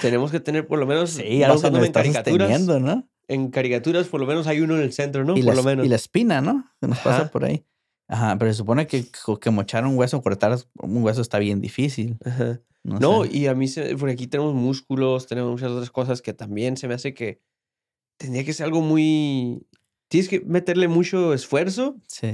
[0.00, 3.08] Tenemos que tener por lo menos, sí, algo que nos en caricaturas, ¿no?
[3.28, 5.36] en caricaturas por lo menos hay uno en el centro, ¿no?
[5.36, 5.86] y, por la, lo menos.
[5.86, 6.64] y la espina, ¿no?
[6.80, 7.64] Que nos pasa por ahí.
[8.08, 9.04] Ajá, pero se supone que,
[9.40, 12.16] que mochar un hueso, cortar un hueso está bien difícil.
[12.24, 12.60] Ajá.
[12.82, 13.36] No, No, sé.
[13.36, 16.88] y a mí, se, porque aquí tenemos músculos, tenemos muchas otras cosas que también se
[16.88, 17.40] me hace que
[18.18, 19.66] tendría que ser algo muy...
[20.08, 22.28] Tienes que meterle mucho esfuerzo Sí,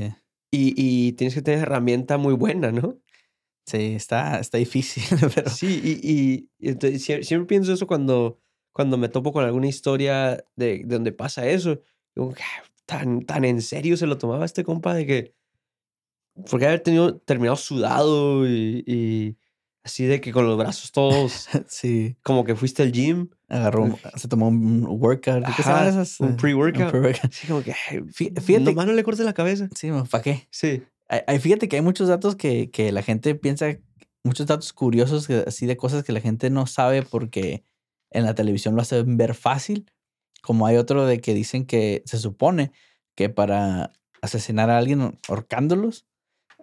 [0.50, 2.98] y, y tienes que tener herramienta muy buena, ¿no?
[3.66, 5.02] sí, está, está difícil,
[5.34, 8.38] pero Sí, y, y, y entonces sie- siempre, pienso eso cuando,
[8.72, 11.80] cuando me topo con alguna historia de, de donde pasa eso.
[12.14, 15.34] Digo, "Ah, tan, tan en serio se lo tomaba este compa de que...
[16.50, 19.36] Porque haber tenido, terminado sudado y, y
[19.86, 23.28] así de que con los brazos todos, sí, como que fuiste al gym.
[23.48, 25.44] agarró, se tomó un workout.
[25.56, 26.20] ¿Qué esas?
[26.20, 27.32] un pre-workout.
[27.32, 27.74] Sí, como que...
[28.12, 29.68] Fíjate, Nomás no le cortes la cabeza.
[29.74, 30.46] sí, ¿para qué?
[30.50, 30.82] Sí.
[31.08, 33.66] Ay- ay, Fíjate que hay muchos datos que, que la gente piensa,
[34.24, 37.64] muchos datos curiosos, así de cosas que la gente no sabe porque
[38.10, 39.90] en la televisión lo hacen ver fácil.
[40.42, 42.72] Como hay otro de que dicen que se supone
[43.14, 46.06] que para asesinar a alguien ahorcándolos,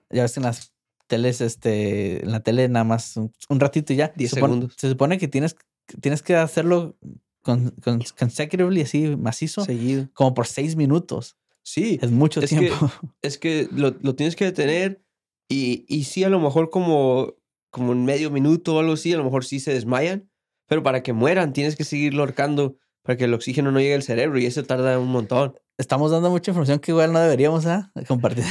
[0.09, 0.72] ya ves que en las
[1.07, 4.11] teles, este, en la tele nada más un, un ratito y ya.
[4.15, 4.75] Diez se supone- segundos.
[4.77, 5.55] Se supone que tienes,
[6.01, 6.95] tienes que hacerlo
[7.41, 10.09] con, con, consecutively, así macizo, Seguido.
[10.13, 11.35] como por seis minutos.
[11.63, 11.99] Sí.
[12.01, 12.91] Es mucho Es que- tiempo.
[13.21, 15.01] Es que lo, lo tienes que detener
[15.49, 17.35] y, y sí, a lo mejor como,
[17.69, 20.29] como en medio minuto o algo así, a lo mejor sí se desmayan,
[20.67, 24.03] pero para que mueran tienes que seguirlo ahorcando para que el oxígeno no llegue al
[24.03, 25.53] cerebro y eso tarda un montón.
[25.77, 27.91] Estamos dando mucha información que igual no deberíamos ¿ah?
[28.07, 28.43] compartir.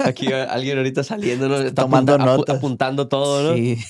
[0.00, 1.56] Aquí alguien ahorita saliendo, ¿no?
[1.58, 2.56] Está Tomando apunta- apu- notas.
[2.56, 3.54] apuntando todo, ¿no?
[3.56, 3.78] Sí.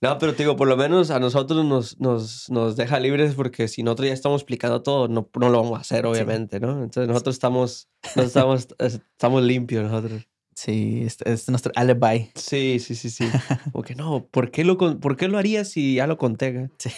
[0.00, 3.66] No, pero te digo, por lo menos a nosotros nos, nos, nos deja libres porque
[3.66, 6.84] si nosotros ya estamos explicando todo, no, no lo vamos a hacer, obviamente, ¿no?
[6.84, 10.28] Entonces nosotros estamos, estamos, estamos limpios nosotros.
[10.54, 12.30] Sí, es, es nuestro alibi.
[12.36, 13.28] Sí, sí, sí, sí.
[13.72, 16.70] Como que no, ¿por qué lo, ¿por qué lo harías si ya lo conté?
[16.78, 16.90] Sí.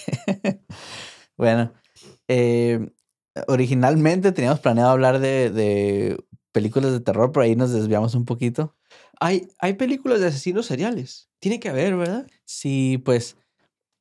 [1.38, 1.72] bueno,
[2.28, 2.86] eh,
[3.48, 6.16] originalmente teníamos planeado hablar de, de
[6.53, 8.76] películas de terror, pero ahí nos desviamos un poquito.
[9.20, 11.29] Hay, hay películas de asesinos seriales.
[11.40, 12.26] Tiene que haber, ¿verdad?
[12.44, 13.37] Sí, pues,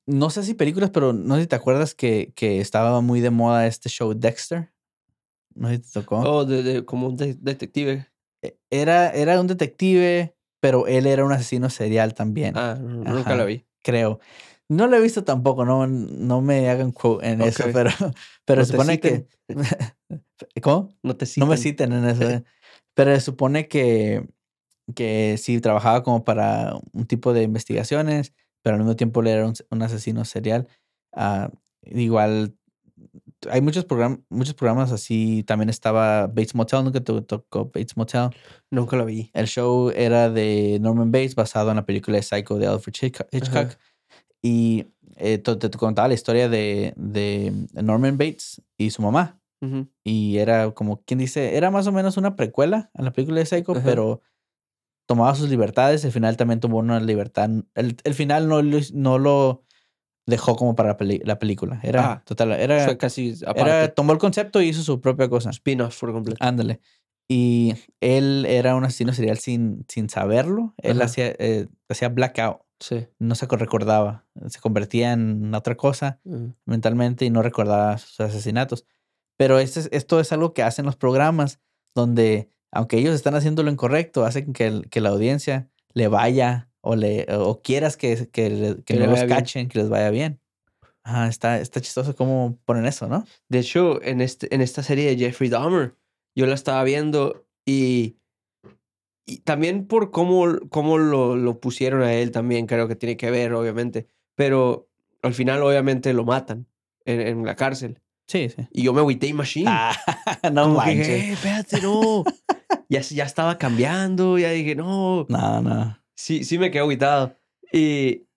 [0.06, 3.30] no sé si películas, pero no sé si te acuerdas que, que estaba muy de
[3.30, 4.72] moda este show Dexter.
[5.56, 6.20] No sé si te tocó.
[6.20, 8.08] O de, de- como un de- detective.
[8.42, 12.56] E- Era, era un detective, pero él era un asesino serial también.
[12.58, 13.66] Ah, nunca la vi.
[13.84, 14.20] creo.
[14.70, 17.90] No lo he visto tampoco, no, no me hagan quote en eso, pero,
[18.46, 19.28] pero No supone que.
[20.62, 20.90] ¿Cómo?
[21.02, 22.24] No te No me citen en eso.
[22.30, 22.44] eh.
[22.94, 24.28] Pero se supone que
[24.96, 29.46] que sí trabajaba como para un tipo de investigaciones, pero al mismo tiempo él era
[29.46, 30.68] un, un asesino serial.
[31.14, 31.52] Ah,
[31.84, 32.56] igual
[33.50, 35.44] hay muchos, programas muchos programas así.
[35.44, 38.30] También estaba Bates Motel, nunca te tocó Bates Motel.
[38.70, 39.32] Nunca lo vi.
[39.34, 43.28] El show era de Norman Bates, basado en la película de Psycho de Alfred Hitchcock.
[43.32, 43.78] Hitchcock.
[44.42, 49.40] Y eh, te, te contaba la historia de, de Norman Bates y su mamá.
[49.62, 49.88] Ujú.
[50.04, 53.46] Y era como, quien dice, era más o menos una precuela a la película de
[53.46, 53.82] Psycho, Ajá.
[53.84, 54.22] pero
[55.08, 56.06] tomaba sus libertades.
[56.06, 57.50] El final también tomó una libertad.
[57.76, 59.64] El, el final no, lo- no lo
[60.26, 61.80] dejó como para la, peli- la película.
[61.84, 63.62] Era Ah, total, era, Fue casi aparte.
[63.62, 65.50] era, tomó el concepto y hizo su propia cosa.
[65.50, 66.38] spin-off por completo.
[66.46, 66.80] Ándale.
[67.28, 70.74] Y él era un asesino serial sin, sin saberlo.
[70.78, 72.62] Él hacía, eh, hacía blackout.
[72.80, 73.08] Sí.
[73.20, 74.26] No se recordaba.
[74.48, 76.54] Se convertía en otra cosa Ujú.
[76.66, 78.86] mentalmente y no recordaba sus asesinatos.
[79.38, 81.60] Pero este es- esto es algo que hacen los programas
[81.96, 86.70] donde, aunque ellos están haciendo lo incorrecto, hacen que, el- que la audiencia le vaya
[86.82, 89.28] o, le, o quieras que, que, que Que le los bien.
[89.30, 90.40] cachen, que les vaya bien.
[91.04, 93.26] Ajá, está, está chistoso cómo ponen eso, ¿no?
[93.50, 95.96] De hecho, en, este, en esta serie de Jeffrey Dahmer,
[96.36, 98.18] yo la estaba viendo y,
[99.30, 103.32] y también por cómo, cómo lo, lo pusieron a él también creo que tiene que
[103.32, 104.08] ver, obviamente.
[104.36, 104.90] Pero
[105.22, 106.68] al final, obviamente, lo matan
[107.06, 108.02] en, en la cárcel.
[108.28, 108.68] Sí, sí.
[108.72, 109.66] Y yo me agüité machine.
[109.70, 109.96] Ah,
[110.54, 111.08] no Como que, manches.
[111.10, 112.24] "Eh, espérate, no.
[112.90, 115.26] ya, ya estaba cambiando, ya dije, no.
[115.30, 115.98] No, no.
[116.16, 117.36] Sí, sí me quedé agüitado.
[117.72, 118.28] Y,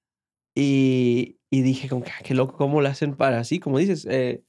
[0.55, 3.59] y, y dije, como que, "Ah, qué loco, ¿cómo lo hacen para así?
[3.61, 4.43] Como dices, eh,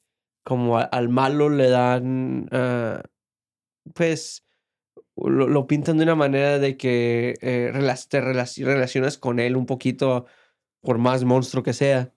[0.43, 3.01] como a- al malo le dan, ah,
[3.93, 4.42] pues,
[5.15, 7.71] lo, lo pintan de una manera de que eh,
[8.09, 10.25] te relaci- relacionas con él un poquito,
[10.81, 12.11] por más monstruo que sea.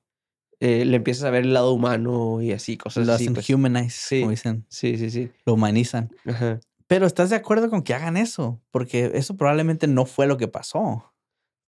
[0.58, 3.24] eh, le empiezas a ver el lado humano y así, cosas Lo así.
[3.24, 3.50] hacen pues.
[3.50, 4.20] humanize, Sí.
[4.20, 4.64] como dicen.
[4.70, 5.30] Sí, sí, sí.
[5.44, 6.10] Lo humanizan.
[6.24, 6.60] Ajá.
[6.86, 8.62] Pero ¿estás de acuerdo con que hagan eso?
[8.70, 11.12] Porque eso probablemente no fue lo que pasó.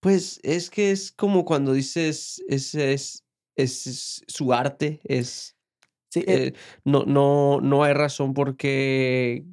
[0.01, 3.25] Pues es que es como cuando dices, es, es,
[3.57, 5.57] es, es su arte, es...
[6.11, 6.53] Sí, eh, eh,
[6.85, 9.45] no, no, no hay razón por qué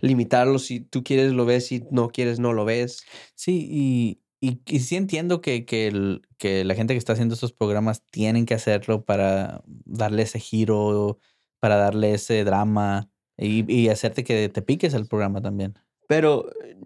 [0.00, 0.58] limitarlo.
[0.58, 3.04] Si tú quieres lo ves, si no quieres no lo ves.
[3.34, 7.34] sí y, y, y sí entiendo que, que, el- que la gente que está haciendo
[7.34, 11.18] estos programas tienen que hacerlo para darle ese giro,
[11.60, 15.74] para darle ese drama y, y hacerte que te piques el programa también.
[16.06, 16.76] Pero eh,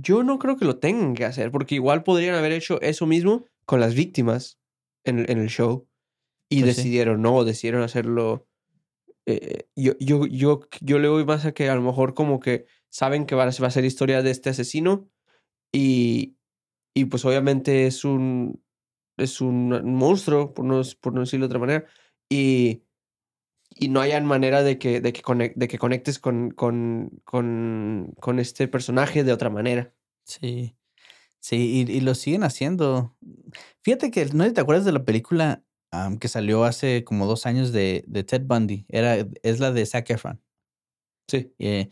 [0.00, 3.44] yo no creo que lo tengan que hacer, porque igual podrían haber hecho eso mismo
[3.66, 4.58] con las víctimas
[5.04, 5.86] en, el- en el show.
[6.50, 6.82] Y Pues sí.
[6.82, 8.46] decidieron no, decidieron hacerlo.
[9.26, 12.66] Eh, yo, yo, yo, yo le voy más a que a lo mejor como que
[12.90, 15.08] saben que va a, ser historia de este asesino
[15.72, 16.36] y,
[16.94, 18.62] y pues obviamente es un,
[19.16, 21.86] es un monstruo, por no, por no decirlo de otra manera,
[22.28, 22.82] y,
[23.74, 28.14] y no hayan manera de que, de que, conec- de que conectes con, con, con,
[28.20, 29.94] con este personaje de otra manera.
[30.24, 30.76] Sí.
[31.40, 33.16] Sí, y, y lo siguen haciendo.
[33.82, 35.64] Fíjate que no te acuerdas de la película
[36.20, 38.86] que salió hace como dos años de, de Ted Bundy.
[38.88, 40.42] Era, es la de Zac Efron.
[41.28, 41.52] Sí.
[41.58, 41.88] Eh,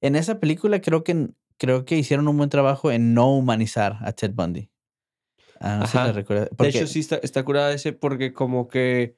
[0.00, 4.12] en esa película creo que, creo que hicieron un buen trabajo en no humanizar a
[4.12, 4.70] Ted Bundy.
[5.60, 6.06] Ah, no sé si Ajá.
[6.08, 6.50] la recuerdas.
[6.50, 9.16] De Porque, hecho, sí está, está curada ese porque como que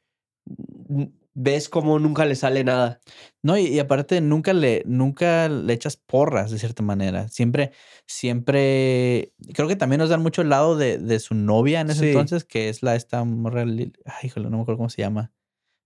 [1.38, 2.99] ves como nunca le sale nada.
[3.42, 7.29] No, y, y aparte nunca le, nunca le echas porras de cierta manera.
[7.29, 7.72] Siempre,
[8.07, 12.01] siempre, creo que también nos dan mucho el lado de, de su novia en ese
[12.01, 12.07] Sí.
[12.09, 13.90] entonces, que es la esta morra, ay,
[14.25, 15.31] híjole, no me acuerdo cómo se llama,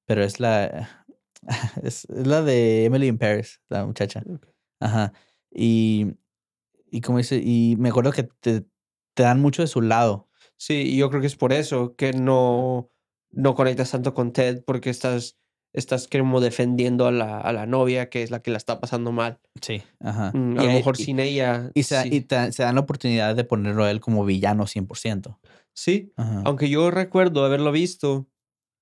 [0.07, 1.07] pero es la,
[1.83, 4.23] es, es la de Emily in Paris, la muchacha.
[4.79, 5.13] Ajá.
[5.51, 6.13] Y,
[6.91, 8.65] y como dice, y me acuerdo que te,
[9.15, 10.29] te dan mucho de su lado.
[10.57, 12.91] Sí, y yo creo que es por eso que no,
[13.31, 15.40] no conectas tanto con Ted porque estás,
[15.73, 19.13] estás como defendiendo a la, a la novia que es la que la está pasando
[19.13, 19.39] mal.
[19.61, 19.83] Sí.
[20.01, 20.33] Ajá.
[20.35, 21.71] Mm, Y a lo mejor y- sin ella.
[21.75, 22.09] Y, se, sí.
[22.13, 25.39] y te- se dan la oportunidad de ponerlo a él como villano 100%.
[25.73, 26.43] Sí, Ajá.
[26.45, 28.27] aunque yo recuerdo haberlo visto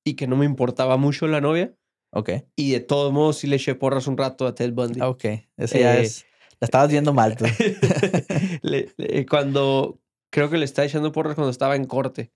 [0.05, 1.75] y que no me importaba mucho la novia.
[2.15, 2.31] Ok.
[2.57, 5.01] Y de todos modos sí le eché porras un rato a Ted Bundy.
[5.03, 5.25] Ok.
[5.59, 6.25] Ese ya Eh, es.
[6.61, 7.45] La estabas viendo mal tú.
[8.63, 10.01] Le- le- cuando
[10.33, 12.33] creo que le está echando porras cuando estaba en corte.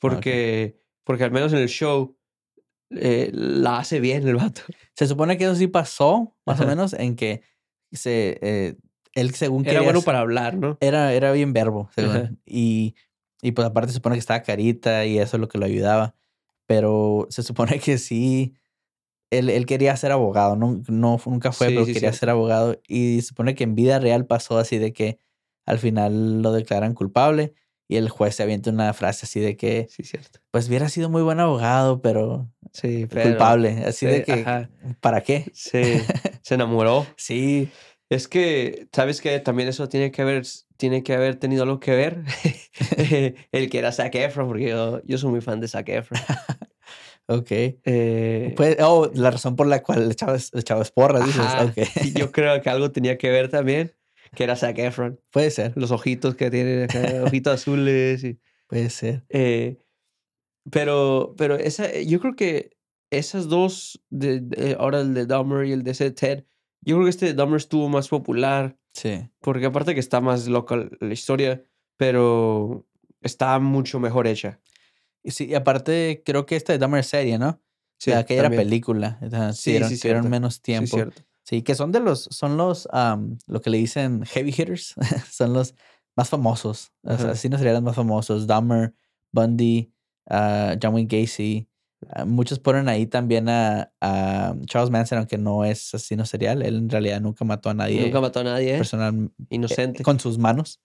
[0.00, 2.16] Porque, porque al menos en el show
[2.90, 4.62] eh, la hace bien el vato.
[4.94, 7.42] Se supone que eso sí pasó, más o menos, en que
[7.92, 8.76] se, eh,
[9.14, 10.78] él según Era quería bueno para hablar, ¿no?
[10.80, 12.40] Era, era bien verbo, según.
[12.46, 12.94] Y,
[13.42, 16.14] y pues aparte se supone que estaba carita y eso es lo que lo ayudaba.
[16.66, 18.54] Pero se supone que sí,
[19.30, 22.80] él, él quería ser abogado, no, no nunca fue, Sí, pero sí, quería ser abogado.
[22.86, 25.18] Y se supone que en vida real pasó así de que
[25.66, 27.54] al final lo declaran culpable
[27.88, 30.38] y el juez se avienta una frase así de que, Sí, cierto.
[30.50, 33.82] pues hubiera sido muy buen abogado, pero Sí, pero- culpable.
[33.86, 34.70] Así de sí, que, ajá.
[35.00, 35.46] ¿para qué?
[35.54, 35.80] Sí,
[36.42, 37.06] se enamoró.
[37.16, 37.70] Sí.
[38.10, 40.42] Es que, ¿sabes que También eso tiene que haber,
[40.78, 42.22] tiene que haber tenido algo que ver.
[43.52, 46.20] el que era Zac Efron, porque yo, yo soy muy fan de Zac Efron.
[47.26, 47.48] Ok.
[47.50, 51.40] Eh, Pues, oh, la razón por la cual le echabas, le echabas porras, dices.
[51.42, 51.76] ajá, Ok.
[52.04, 53.92] y yo creo que algo tenía que ver también,
[54.34, 55.20] que era Zac Efron.
[55.30, 58.24] Puede ser, Los ojitos que tiene, acá, ojitos azules.
[58.24, 59.24] Y, puede ser.
[59.28, 59.78] eh,
[60.70, 62.76] pero, pero esa, yo creo que
[63.10, 66.44] esas dos, de, de- ahora el de Dahmer y el de ese Ted,
[66.82, 68.76] yo creo que este de Dahmer estuvo más popular.
[68.92, 69.28] Sí.
[69.40, 71.62] Porque aparte que está más loca la historia,
[71.96, 72.86] pero
[73.22, 74.60] está mucho mejor hecha.
[75.22, 77.60] Y sí, y aparte, creo que esta de Dahmer es serie, ¿no?
[77.98, 78.62] Sí, la que era también.
[78.64, 79.18] película.
[79.22, 80.96] o sea, Sí, tuvieron, sí, tuvieron menos Sí, tiempo.
[80.96, 81.22] cierto.
[81.48, 82.86] Sí, que son de los, son los,
[83.46, 84.94] lo que le dicen heavy hitters,
[85.30, 85.74] son los
[86.14, 87.30] más famosos, los Ajá.
[87.30, 88.92] asesinos seriales más famosos, Dahmer,
[89.32, 89.90] Bundy,
[90.28, 91.66] ah, John Wayne Gacy.
[92.10, 96.76] ah, muchos ponen ahí también a, a Charles Manson, aunque no es asesino serial, él
[96.76, 98.76] en realidad nunca mató a nadie Nunca mató a nadie, ¿eh?
[98.76, 100.02] personal Inocente.
[100.02, 100.82] con sus manos.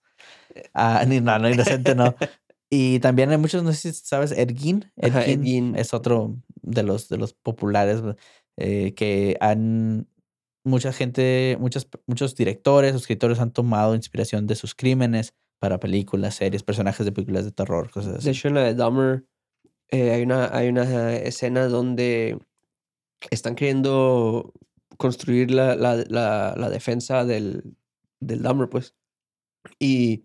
[0.72, 2.14] Ah, ni no, no, inocente no.
[2.70, 4.90] Y también hay muchos, no sé si sabes, Ed Gein.
[4.96, 5.76] Ed Ajá, Ed Gein Gein.
[5.76, 8.00] es otro de los, de los populares
[8.56, 10.08] eh, que han,
[10.64, 16.62] mucha gente, muchos, muchos directores, escritores han tomado inspiración de sus crímenes para películas, series,
[16.62, 18.24] personajes de películas de terror, cosas así.
[18.24, 19.24] De hecho, en la de Dahmer
[19.90, 22.38] eh, hay, una, hay una escena donde
[23.30, 24.52] están queriendo
[24.96, 27.76] construir la, la, la, la defensa del,
[28.20, 28.94] del Dahmer, pues.
[29.78, 30.24] Y,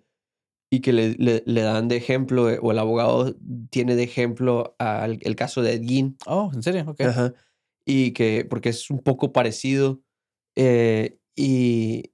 [0.72, 3.36] y que le, le, le dan de ejemplo, eh, o el abogado
[3.70, 6.18] tiene de ejemplo al, el caso de Ed Gein.
[6.26, 6.86] Oh, ¿en serio?
[6.88, 7.02] Ok.
[7.02, 7.34] Ajá.
[7.86, 10.02] Y que, porque es un poco parecido.
[10.56, 12.12] Eh, y,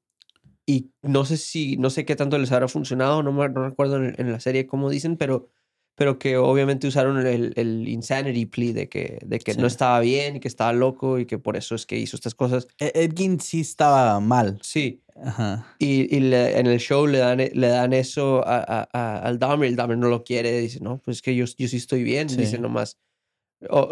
[0.65, 3.97] y no sé si, no sé qué tanto les habrá funcionado, no, me, no recuerdo
[3.97, 5.49] en, en la serie cómo dicen, pero,
[5.95, 9.73] pero que obviamente usaron el, el insanity plea de que, de que no Sí.
[9.73, 12.67] estaba bien y que estaba loco y que por eso es que hizo estas cosas.
[12.79, 14.59] E- Ed Gein sí estaba mal.
[14.61, 15.01] Sí.
[15.23, 15.73] Ajá.
[15.79, 19.39] Y, y le- en el show le dan, le dan eso a, a- a- al
[19.39, 22.03] Dahmer, el Dahmer no lo quiere, dice, no, pues es que yo, yo sí estoy
[22.03, 22.35] bien, Sí.
[22.37, 22.97] dice nomás.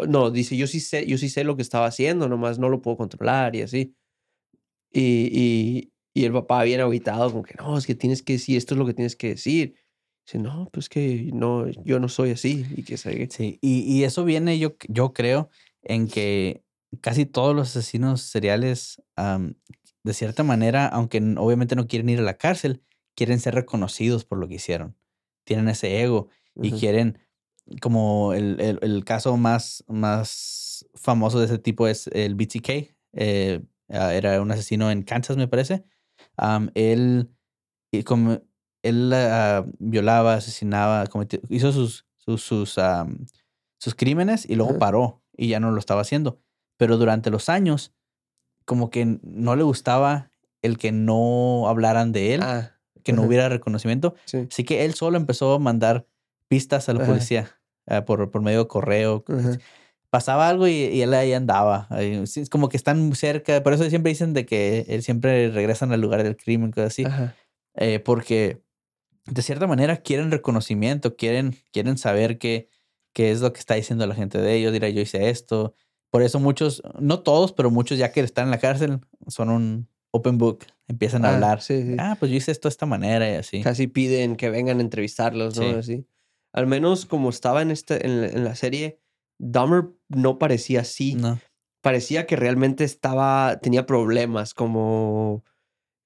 [0.08, 2.82] no, dice, yo sí sé, yo sí sé lo que estaba haciendo, nomás no lo
[2.82, 3.94] puedo controlar y así.
[4.94, 8.56] Y, y, y el papá bien aguitado, como que no, es que tienes que decir,
[8.56, 9.74] esto es lo que tienes que decir.
[10.26, 12.64] Dice, no, pues que no, yo no soy así.
[12.76, 13.28] Y que se...
[13.30, 15.50] Sí, y, y eso viene, yo, yo creo,
[15.82, 16.62] en que
[17.00, 19.54] casi todos los asesinos seriales, am,
[20.04, 22.82] de cierta manera, aunque obviamente no quieren ir a la cárcel,
[23.16, 24.96] quieren ser reconocidos por lo que hicieron.
[25.44, 26.28] Tienen ese ego
[26.62, 26.78] y Ujú.
[26.78, 27.18] quieren,
[27.82, 32.94] como el, el- el caso más, más famoso de ese tipo es el BTK.
[33.12, 35.84] eh, ah, era un asesino en Kansas, me parece.
[36.74, 37.30] Él,
[37.92, 38.40] y como,
[38.82, 43.26] él ah, violaba, asesinaba, cometió- hizo sus, sus, sus, am,
[43.78, 46.40] sus crímenes y luego paró y ya no lo estaba haciendo.
[46.76, 47.92] Pero durante los años,
[48.64, 50.30] como que no le gustaba
[50.62, 52.70] el que no hablaran de él, Ah,
[53.02, 54.14] que no hubiera reconocimiento.
[54.24, 54.46] sí.
[54.50, 56.06] Así que él solo empezó a mandar
[56.48, 57.60] pistas a la policía
[58.06, 59.24] por, por medio de correo.
[60.14, 61.88] Pasaba algo y, y él ahí andaba.
[61.98, 63.64] es como que están cerca.
[63.64, 67.04] Por eso siempre dicen de que él siempre regresan al lugar del crimen, cosas así.
[67.74, 68.62] Eh, porque
[69.26, 72.68] de cierta manera quieren reconocimiento, quieren, quieren saber qué,
[73.12, 74.72] qué es lo que está diciendo la gente de ellos.
[74.72, 75.74] Dirá, yo hice esto.
[76.10, 79.88] Por eso muchos, no todos, pero muchos ya que están en la cárcel son un
[80.12, 80.60] open book.
[80.86, 81.60] Empiezan a Ah, hablar.
[81.60, 81.96] sí, sí.
[81.98, 83.62] Ah, pues yo hice esto de esta manera y así.
[83.62, 85.64] Casi piden que vengan a entrevistarlos, ¿no?
[85.64, 85.74] Sí.
[85.76, 86.06] Así.
[86.52, 89.00] Al menos como estaba en, este, en, en la serie,
[89.38, 91.14] Dahmer no parecía así.
[91.14, 91.38] No.
[91.82, 95.44] Parecía que realmente estaba, tenía problemas, como...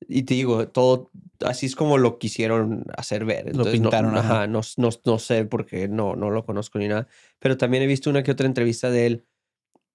[0.09, 1.11] Y te digo, todo,
[1.45, 3.45] así es como lo quisieron hacer ver.
[3.47, 4.35] Lo Entonces, no- pintaron, ajá.
[4.35, 7.09] ajá, no, no, no sé porque no, no lo conozco ni nada.
[7.41, 9.27] Pero también he visto una que otra entrevista de él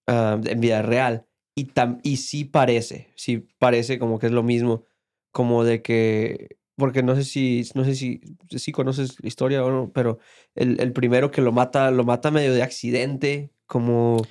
[0.08, 1.26] ah, en vida real.
[1.56, 4.84] Y, tam, y sí parece, sí parece como que es lo mismo.
[5.32, 8.20] Como de que, porque no sé si, no sé si,
[8.50, 10.20] si conoces la historia o no, pero
[10.54, 14.22] el, el primero que lo mata, lo mata medio de accidente, como...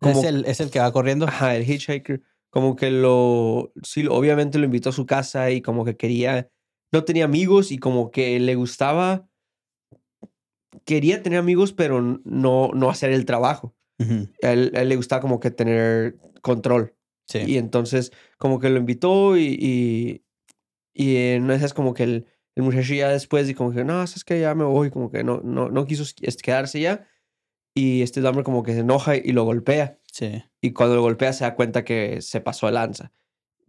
[0.00, 1.26] como es, el, es el que va corriendo.
[1.26, 2.22] Ajá, el hitchhiker.
[2.48, 3.74] Como que lo.
[3.82, 6.48] Sí, obviamente lo invitó a su casa y como que quería.
[6.92, 9.28] No tenía amigos y como que le gustaba.
[10.86, 13.76] Quería tener amigos, pero no, no hacer el trabajo.
[14.42, 16.94] A él, a él le gustaba como que tener control.
[17.26, 17.40] Sí.
[17.46, 19.58] Y entonces, como que lo invitó y.
[19.60, 20.22] Y,
[20.96, 24.02] y una de esas, como que el, el muchacho ya después, y como que, no,
[24.02, 27.06] es que ya me voy, como que no, no, no quiso es- quedarse ya.
[27.74, 29.98] Y este Dahmer como que se enoja y lo golpea.
[30.10, 30.42] sí.
[30.62, 33.12] Y cuando lo golpea se da cuenta que se pasó de lanza.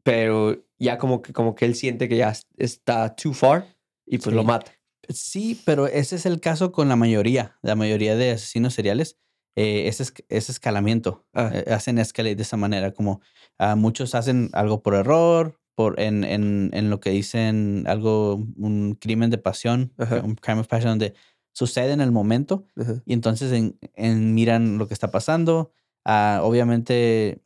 [0.03, 3.75] Pero ya como que, como que él siente que ya es- está too far
[4.05, 4.47] y pues lo Sí.
[4.47, 4.71] mata.
[5.09, 9.17] Sí, pero ese es el caso con la mayoría, la mayoría de asesinos seriales.
[9.59, 11.25] eh, ese, es, ese escalamiento.
[11.33, 11.49] Ah.
[11.51, 13.21] eh, hacen escalate de esa manera, como
[13.57, 18.97] ah, muchos hacen algo por error, por en, en, en lo que dicen algo, un
[18.99, 20.21] crimen de pasión, Ajá.
[20.25, 21.13] un crime of passion donde
[21.53, 23.03] sucede en el momento Ajá.
[23.05, 25.71] y entonces en, en miran lo que está pasando.
[26.03, 27.43] Ah, obviamente,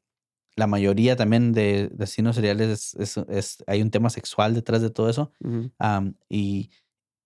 [0.55, 4.81] la mayoría también de, de asesinos seriales es, es- es- hay un tema sexual detrás
[4.81, 5.33] de todo eso.
[5.77, 6.69] Am, y,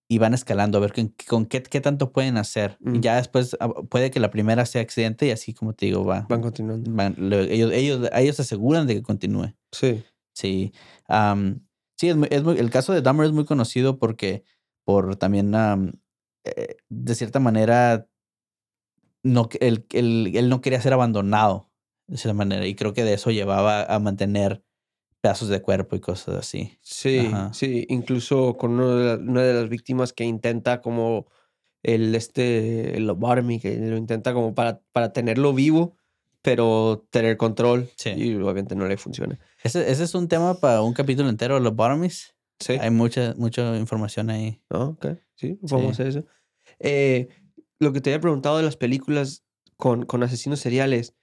[0.09, 2.77] y van escalando a ver con, con qué, qué tanto pueden hacer.
[2.83, 3.01] Y Mm.
[3.01, 6.25] ya después ah, puede que la primera sea accidente y así como te digo, va.
[6.29, 6.89] Van continuando.
[6.91, 9.53] van- lo- ellos, ellos, ellos se aseguran de que continúe.
[9.71, 10.03] Sí.
[10.36, 10.73] Sí.
[11.07, 11.65] am,
[11.97, 14.43] sí, es muy- es muy- el caso de Dahmer es muy conocido porque
[14.83, 15.93] por también, am,
[16.43, 18.07] eh, de cierta manera,
[19.23, 21.71] no, él, él- él no quería ser abandonado
[22.07, 24.61] de cierta manera y creo que de eso llevaba a mantener
[25.21, 26.77] pedazos de cuerpo y cosas así.
[26.81, 27.51] Sí, Ajá.
[27.53, 27.88] sí.
[27.89, 31.25] Incluso con uno de la- una de las víctimas que intenta como
[31.81, 33.07] el este el
[33.61, 35.95] que lo intenta como para, para tenerlo vivo,
[36.43, 37.89] pero tener control.
[37.95, 38.11] Sí.
[38.11, 39.39] Y obviamente no le funciona.
[39.66, 42.36] Ese, ese es un tema para un capítulo entero, los bottomies.
[42.59, 42.74] Sí.
[42.80, 44.61] Hay mucha, mucha información ahí.
[44.70, 45.07] Ah, ok.
[45.36, 46.03] Sí, podemos Sí.
[46.03, 46.26] hacer eso.
[46.80, 47.30] Eh,
[47.80, 49.43] lo que te había preguntado de las películas
[49.76, 51.16] con, con asesinos seriales,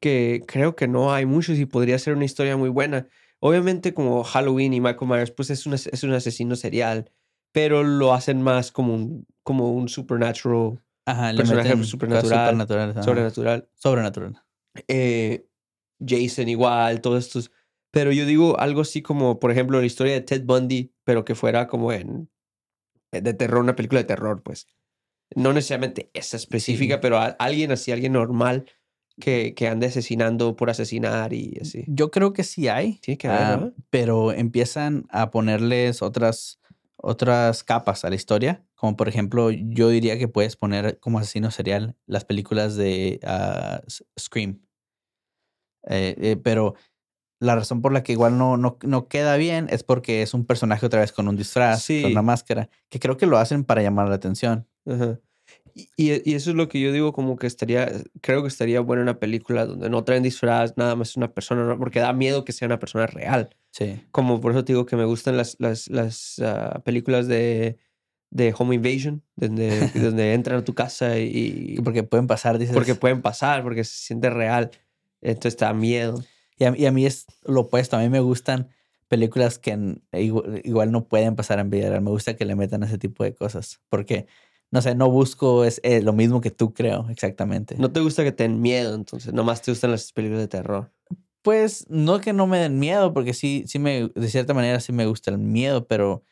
[0.00, 3.06] que creo que no hay muchos y podría ser una historia muy buena.
[3.38, 7.12] Obviamente como Halloween y Michael Myers, pues es un, es un asesino serial,
[7.52, 13.02] pero lo hacen más como un, como un supernatural, Ajá, Personaje supernatural, supernaturales, ajá.
[13.04, 13.68] sobrenatural.
[13.74, 14.42] Sobrenatural.
[14.88, 15.46] Eh,
[16.04, 17.50] Jason igual, todos estos.
[17.92, 21.34] Pero yo digo algo así como, por ejemplo, la historia de Ted Bundy, pero que
[21.34, 22.30] fuera como en
[23.12, 24.66] eh, de terror, una película de terror, pues.
[25.34, 26.98] No necesariamente esa específica, Sí.
[27.02, 28.66] pero a- alguien así, alguien normal
[29.20, 31.84] que, que ande asesinando por asesinar y así.
[31.88, 32.98] Yo creo que sí hay.
[33.00, 33.74] Tiene que haber, ah, ¿no?
[33.90, 36.60] Pero empiezan a ponerles otras,
[36.96, 38.64] otras capas a la historia.
[38.74, 43.82] Como por ejemplo, yo diría que puedes poner como asesino serial las películas de ah,
[44.18, 44.62] Scream.
[45.88, 46.74] Eh, eh, pero
[47.40, 50.44] la razón por la que igual no, no, no queda bien es porque es un
[50.44, 52.26] personaje otra vez con un disfraz, con una Sí.
[52.26, 54.66] máscara, que creo que lo hacen para llamar la atención.
[54.86, 55.18] Ajá.
[55.74, 59.18] Y, eso es lo que yo digo, como que estaría, creo que estaría buena una
[59.18, 62.66] película donde no traen disfraz, nada más es una persona, porque da miedo que sea
[62.66, 63.56] una persona real.
[63.70, 64.00] Sí.
[64.10, 67.78] Como por eso te digo que me gustan las, las, las ah, películas de,
[68.30, 71.78] de Home Invasion, donde, donde entran a tu casa y...
[71.84, 72.74] Porque pueden pasar, dices.
[72.74, 74.70] porque pueden pasar, porque se siente real.
[75.22, 76.22] Entonces te da miedo.
[76.60, 77.96] Y a, y a mí es lo opuesto.
[77.96, 78.68] A mí me gustan
[79.08, 82.02] películas que igual, igual no pueden pasar en vida real.
[82.02, 83.80] Me gusta que le metan ese tipo de cosas.
[83.88, 84.26] Porque,
[84.70, 87.74] no sé, no busco es, eh, lo mismo que tú creo, exactamente.
[87.76, 90.92] No te gusta que te den miedo, entonces nomás te gustan las películas de terror.
[91.42, 94.92] Pues no que no me den miedo, porque sí, sí me, de cierta manera sí
[94.92, 96.22] me gusta el miedo, pero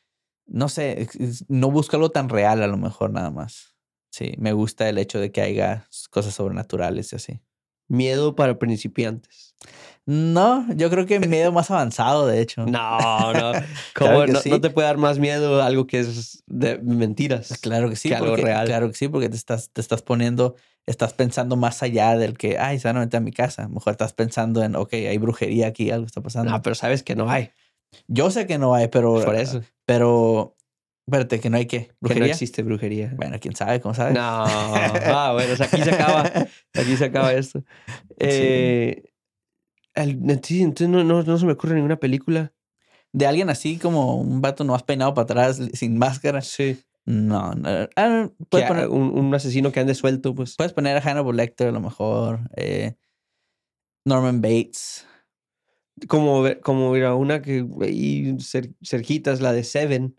[0.47, 1.09] no sé,
[1.49, 3.75] no busco algo tan real a lo mejor nada más.
[4.11, 7.41] Sí, me gusta el hecho de que haya cosas sobrenaturales y así.
[7.89, 9.55] Miedo para principiantes.
[10.11, 12.65] No, yo creo que miedo más avanzado, de hecho.
[12.65, 13.53] No, no.
[13.95, 14.49] ¿Cómo Claro no, sí.
[14.49, 17.59] no te puede dar más miedo algo que es de mentiras?
[17.61, 18.67] Claro que sí, que algo porque, real.
[18.67, 20.57] claro que sí, porque te estás, te estás poniendo,
[20.87, 23.69] estás pensando más allá del que, ay, se van a meter a mi casa.
[23.69, 26.51] Mejor estás pensando en, ok, hay brujería aquí, algo está pasando.
[26.53, 27.51] No, pero sabes que no hay.
[28.07, 29.61] Yo sé que no hay, pero, Por eso.
[29.85, 30.57] pero,
[31.07, 32.33] espérate, que no hay qué, Que no brujería.
[32.33, 33.13] existe brujería.
[33.15, 34.15] bueno, quién sabe, cómo sabe.
[34.15, 34.21] No.
[34.47, 36.33] Ah, bueno, o sea, aquí se acaba.
[36.75, 37.63] Aquí se acaba esto.
[38.21, 39.11] Eh, sí,
[40.03, 42.53] entonces no, no, no se me ocurre ninguna película.
[43.13, 46.43] De alguien así como un vato no has peinado para atrás sin máscara.
[46.43, 46.79] Sí.
[47.07, 47.69] No, no.
[47.97, 50.57] Ah, puedes, poner, un, un asesino que ande suelto, pues.
[50.57, 52.41] puedes poner a Hannibal Lecter a lo mejor.
[52.57, 52.97] eh,
[54.05, 55.07] Norman Bates.
[56.07, 60.17] Como, como mira, una que ahí cer- cerquitas, la de Seven.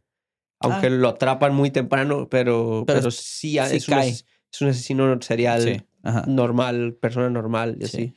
[0.62, 0.90] Aunque Ah.
[0.90, 4.26] lo atrapan muy temprano, pero, Pero sí, ah, sí es, un, es
[4.62, 5.82] asesino serial Sí.
[6.28, 7.98] Normal, persona normal y Sí.
[7.98, 8.16] así.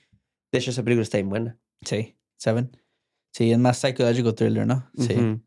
[0.53, 1.59] De hecho, esa película está bien buena.
[1.85, 2.17] Sí.
[2.39, 2.77] Seven.
[3.33, 4.91] Sí, es más psychological thriller, ¿no?
[4.99, 5.15] Sí.
[5.15, 5.41] Ujú.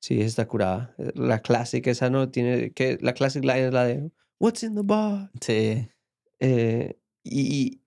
[0.00, 0.94] Sí, esa está curada.
[1.14, 4.10] La clásica esa no tiene que la clásica line es la de
[4.40, 5.30] What's in the bar?
[5.40, 5.86] Sí.
[6.40, 7.82] Eh, y, y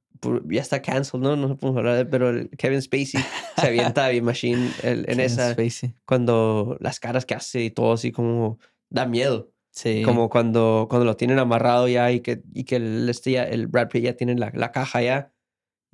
[0.50, 1.36] ya está cancelled, ¿no?
[1.36, 3.22] No podemos hablar de pero Kevin Spacey
[3.60, 5.96] se avienta bien machine el- en Kevin esa Spacey.
[6.06, 9.52] cuando las caras que hace y todo así como da miedo.
[9.72, 10.04] Sí.
[10.06, 13.68] Como cuando, cuando lo tienen amarrado ya y que, y que el, este ya, el
[13.68, 15.34] Brad Pitt ya tiene la, la caja ya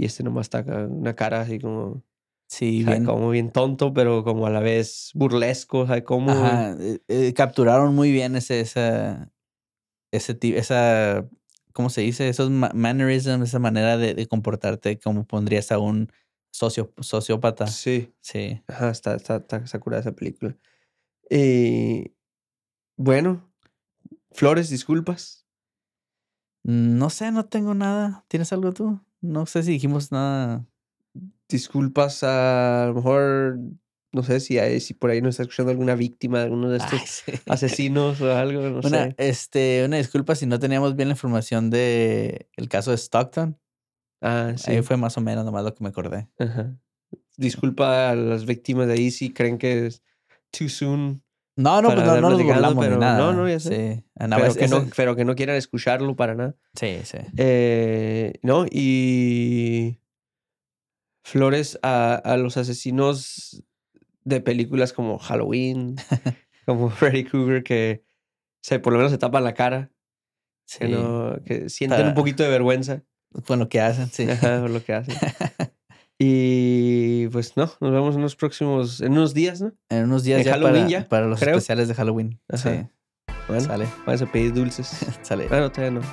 [0.02, 2.04] y este nomás está una cara así como,
[2.48, 3.06] Sí, bien.
[3.06, 6.32] como bien tonto, pero como a la vez burlesco, o sea, como...
[6.32, 6.76] Ajá.
[6.80, 9.32] eh, eh, capturaron muy bien ese, esa,
[10.12, 11.30] ese esa,
[11.72, 12.28] ¿cómo se dice?
[12.28, 16.12] Esos ma- mannerisms, esa manera de, de comportarte como pondrías a un
[16.52, 17.68] socio, sociópata.
[17.68, 18.12] Sí.
[18.22, 18.62] Sí.
[18.68, 20.58] Ajá, está, está, está, está curada esa película.
[21.30, 22.12] Y
[22.98, 23.50] bueno,
[24.32, 25.46] Flores, disculpas.
[26.64, 28.26] No sé, no tengo nada.
[28.28, 29.00] ¿Tienes algo tú?
[29.22, 30.66] No sé si dijimos nada.
[31.48, 33.60] Disculpas a, a lo mejor
[34.14, 36.78] no sé si, hay, si por ahí nos está escuchando alguna víctima de alguno de
[36.78, 37.32] estos Ay, sí.
[37.48, 39.16] asesinos o algo, no Una, sé.
[39.18, 43.58] este, una disculpa si no teníamos bien la información de el caso de Stockton.
[44.22, 44.72] Ah, sí.
[44.72, 46.30] Ahí fue más o menos nomás lo que me acordé.
[46.40, 46.78] Ajá.
[47.38, 50.04] Disculpa a las víctimas de ahí si creen que es
[50.52, 51.24] too soon,
[51.58, 53.18] No, no, pues no, no nos burlamos pero ni nada.
[53.20, 53.96] no, no, ya sé.
[53.98, 56.56] Sí, pero, es- que no, pero que no quieran escucharlo para nada.
[56.76, 57.18] sí, sí.
[57.38, 60.00] Eh, no, y
[61.24, 63.64] flores a, a los asesinos
[64.24, 65.96] de películas como Halloween,
[66.66, 68.04] como Freddy Krueger, que
[68.62, 69.92] se, por lo menos se tapan la cara,
[70.78, 70.92] que, sí.
[70.92, 73.04] no, que sienten Para- un poquito de vergüenza
[73.46, 74.30] Con lo que hacen, sí.
[74.30, 75.16] ajá, por lo que hacen.
[76.24, 79.74] Y pues no, nos vemos en los próximos, en unos días, ¿no?
[79.90, 81.56] En unos días En ya Halloween para, ya, para los creo.
[81.56, 82.40] especiales de Halloween.
[82.48, 82.70] Ajá.
[82.72, 82.88] Sí.
[83.48, 84.88] Bueno, Sale, vamos a pedir dulces.
[85.24, 85.48] sale.
[85.48, 86.06] Bueno, todavía no.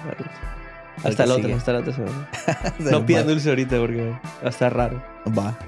[1.04, 1.52] Hasta otra, sigue.
[1.52, 2.30] hasta la otra semana.
[2.82, 5.04] Se No pidan dulce ahorita porque va a estar raro.
[5.38, 5.58] Va.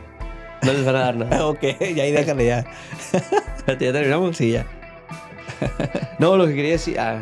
[0.62, 1.46] No les van a dar nada.
[1.46, 1.60] ok,
[1.94, 2.64] ya ahí déjale ya.
[3.56, 4.38] Espérate, ¿Ya terminamos?
[4.38, 4.64] Sí, ya.
[6.18, 6.98] No, lo que quería decir.
[6.98, 7.20] ah,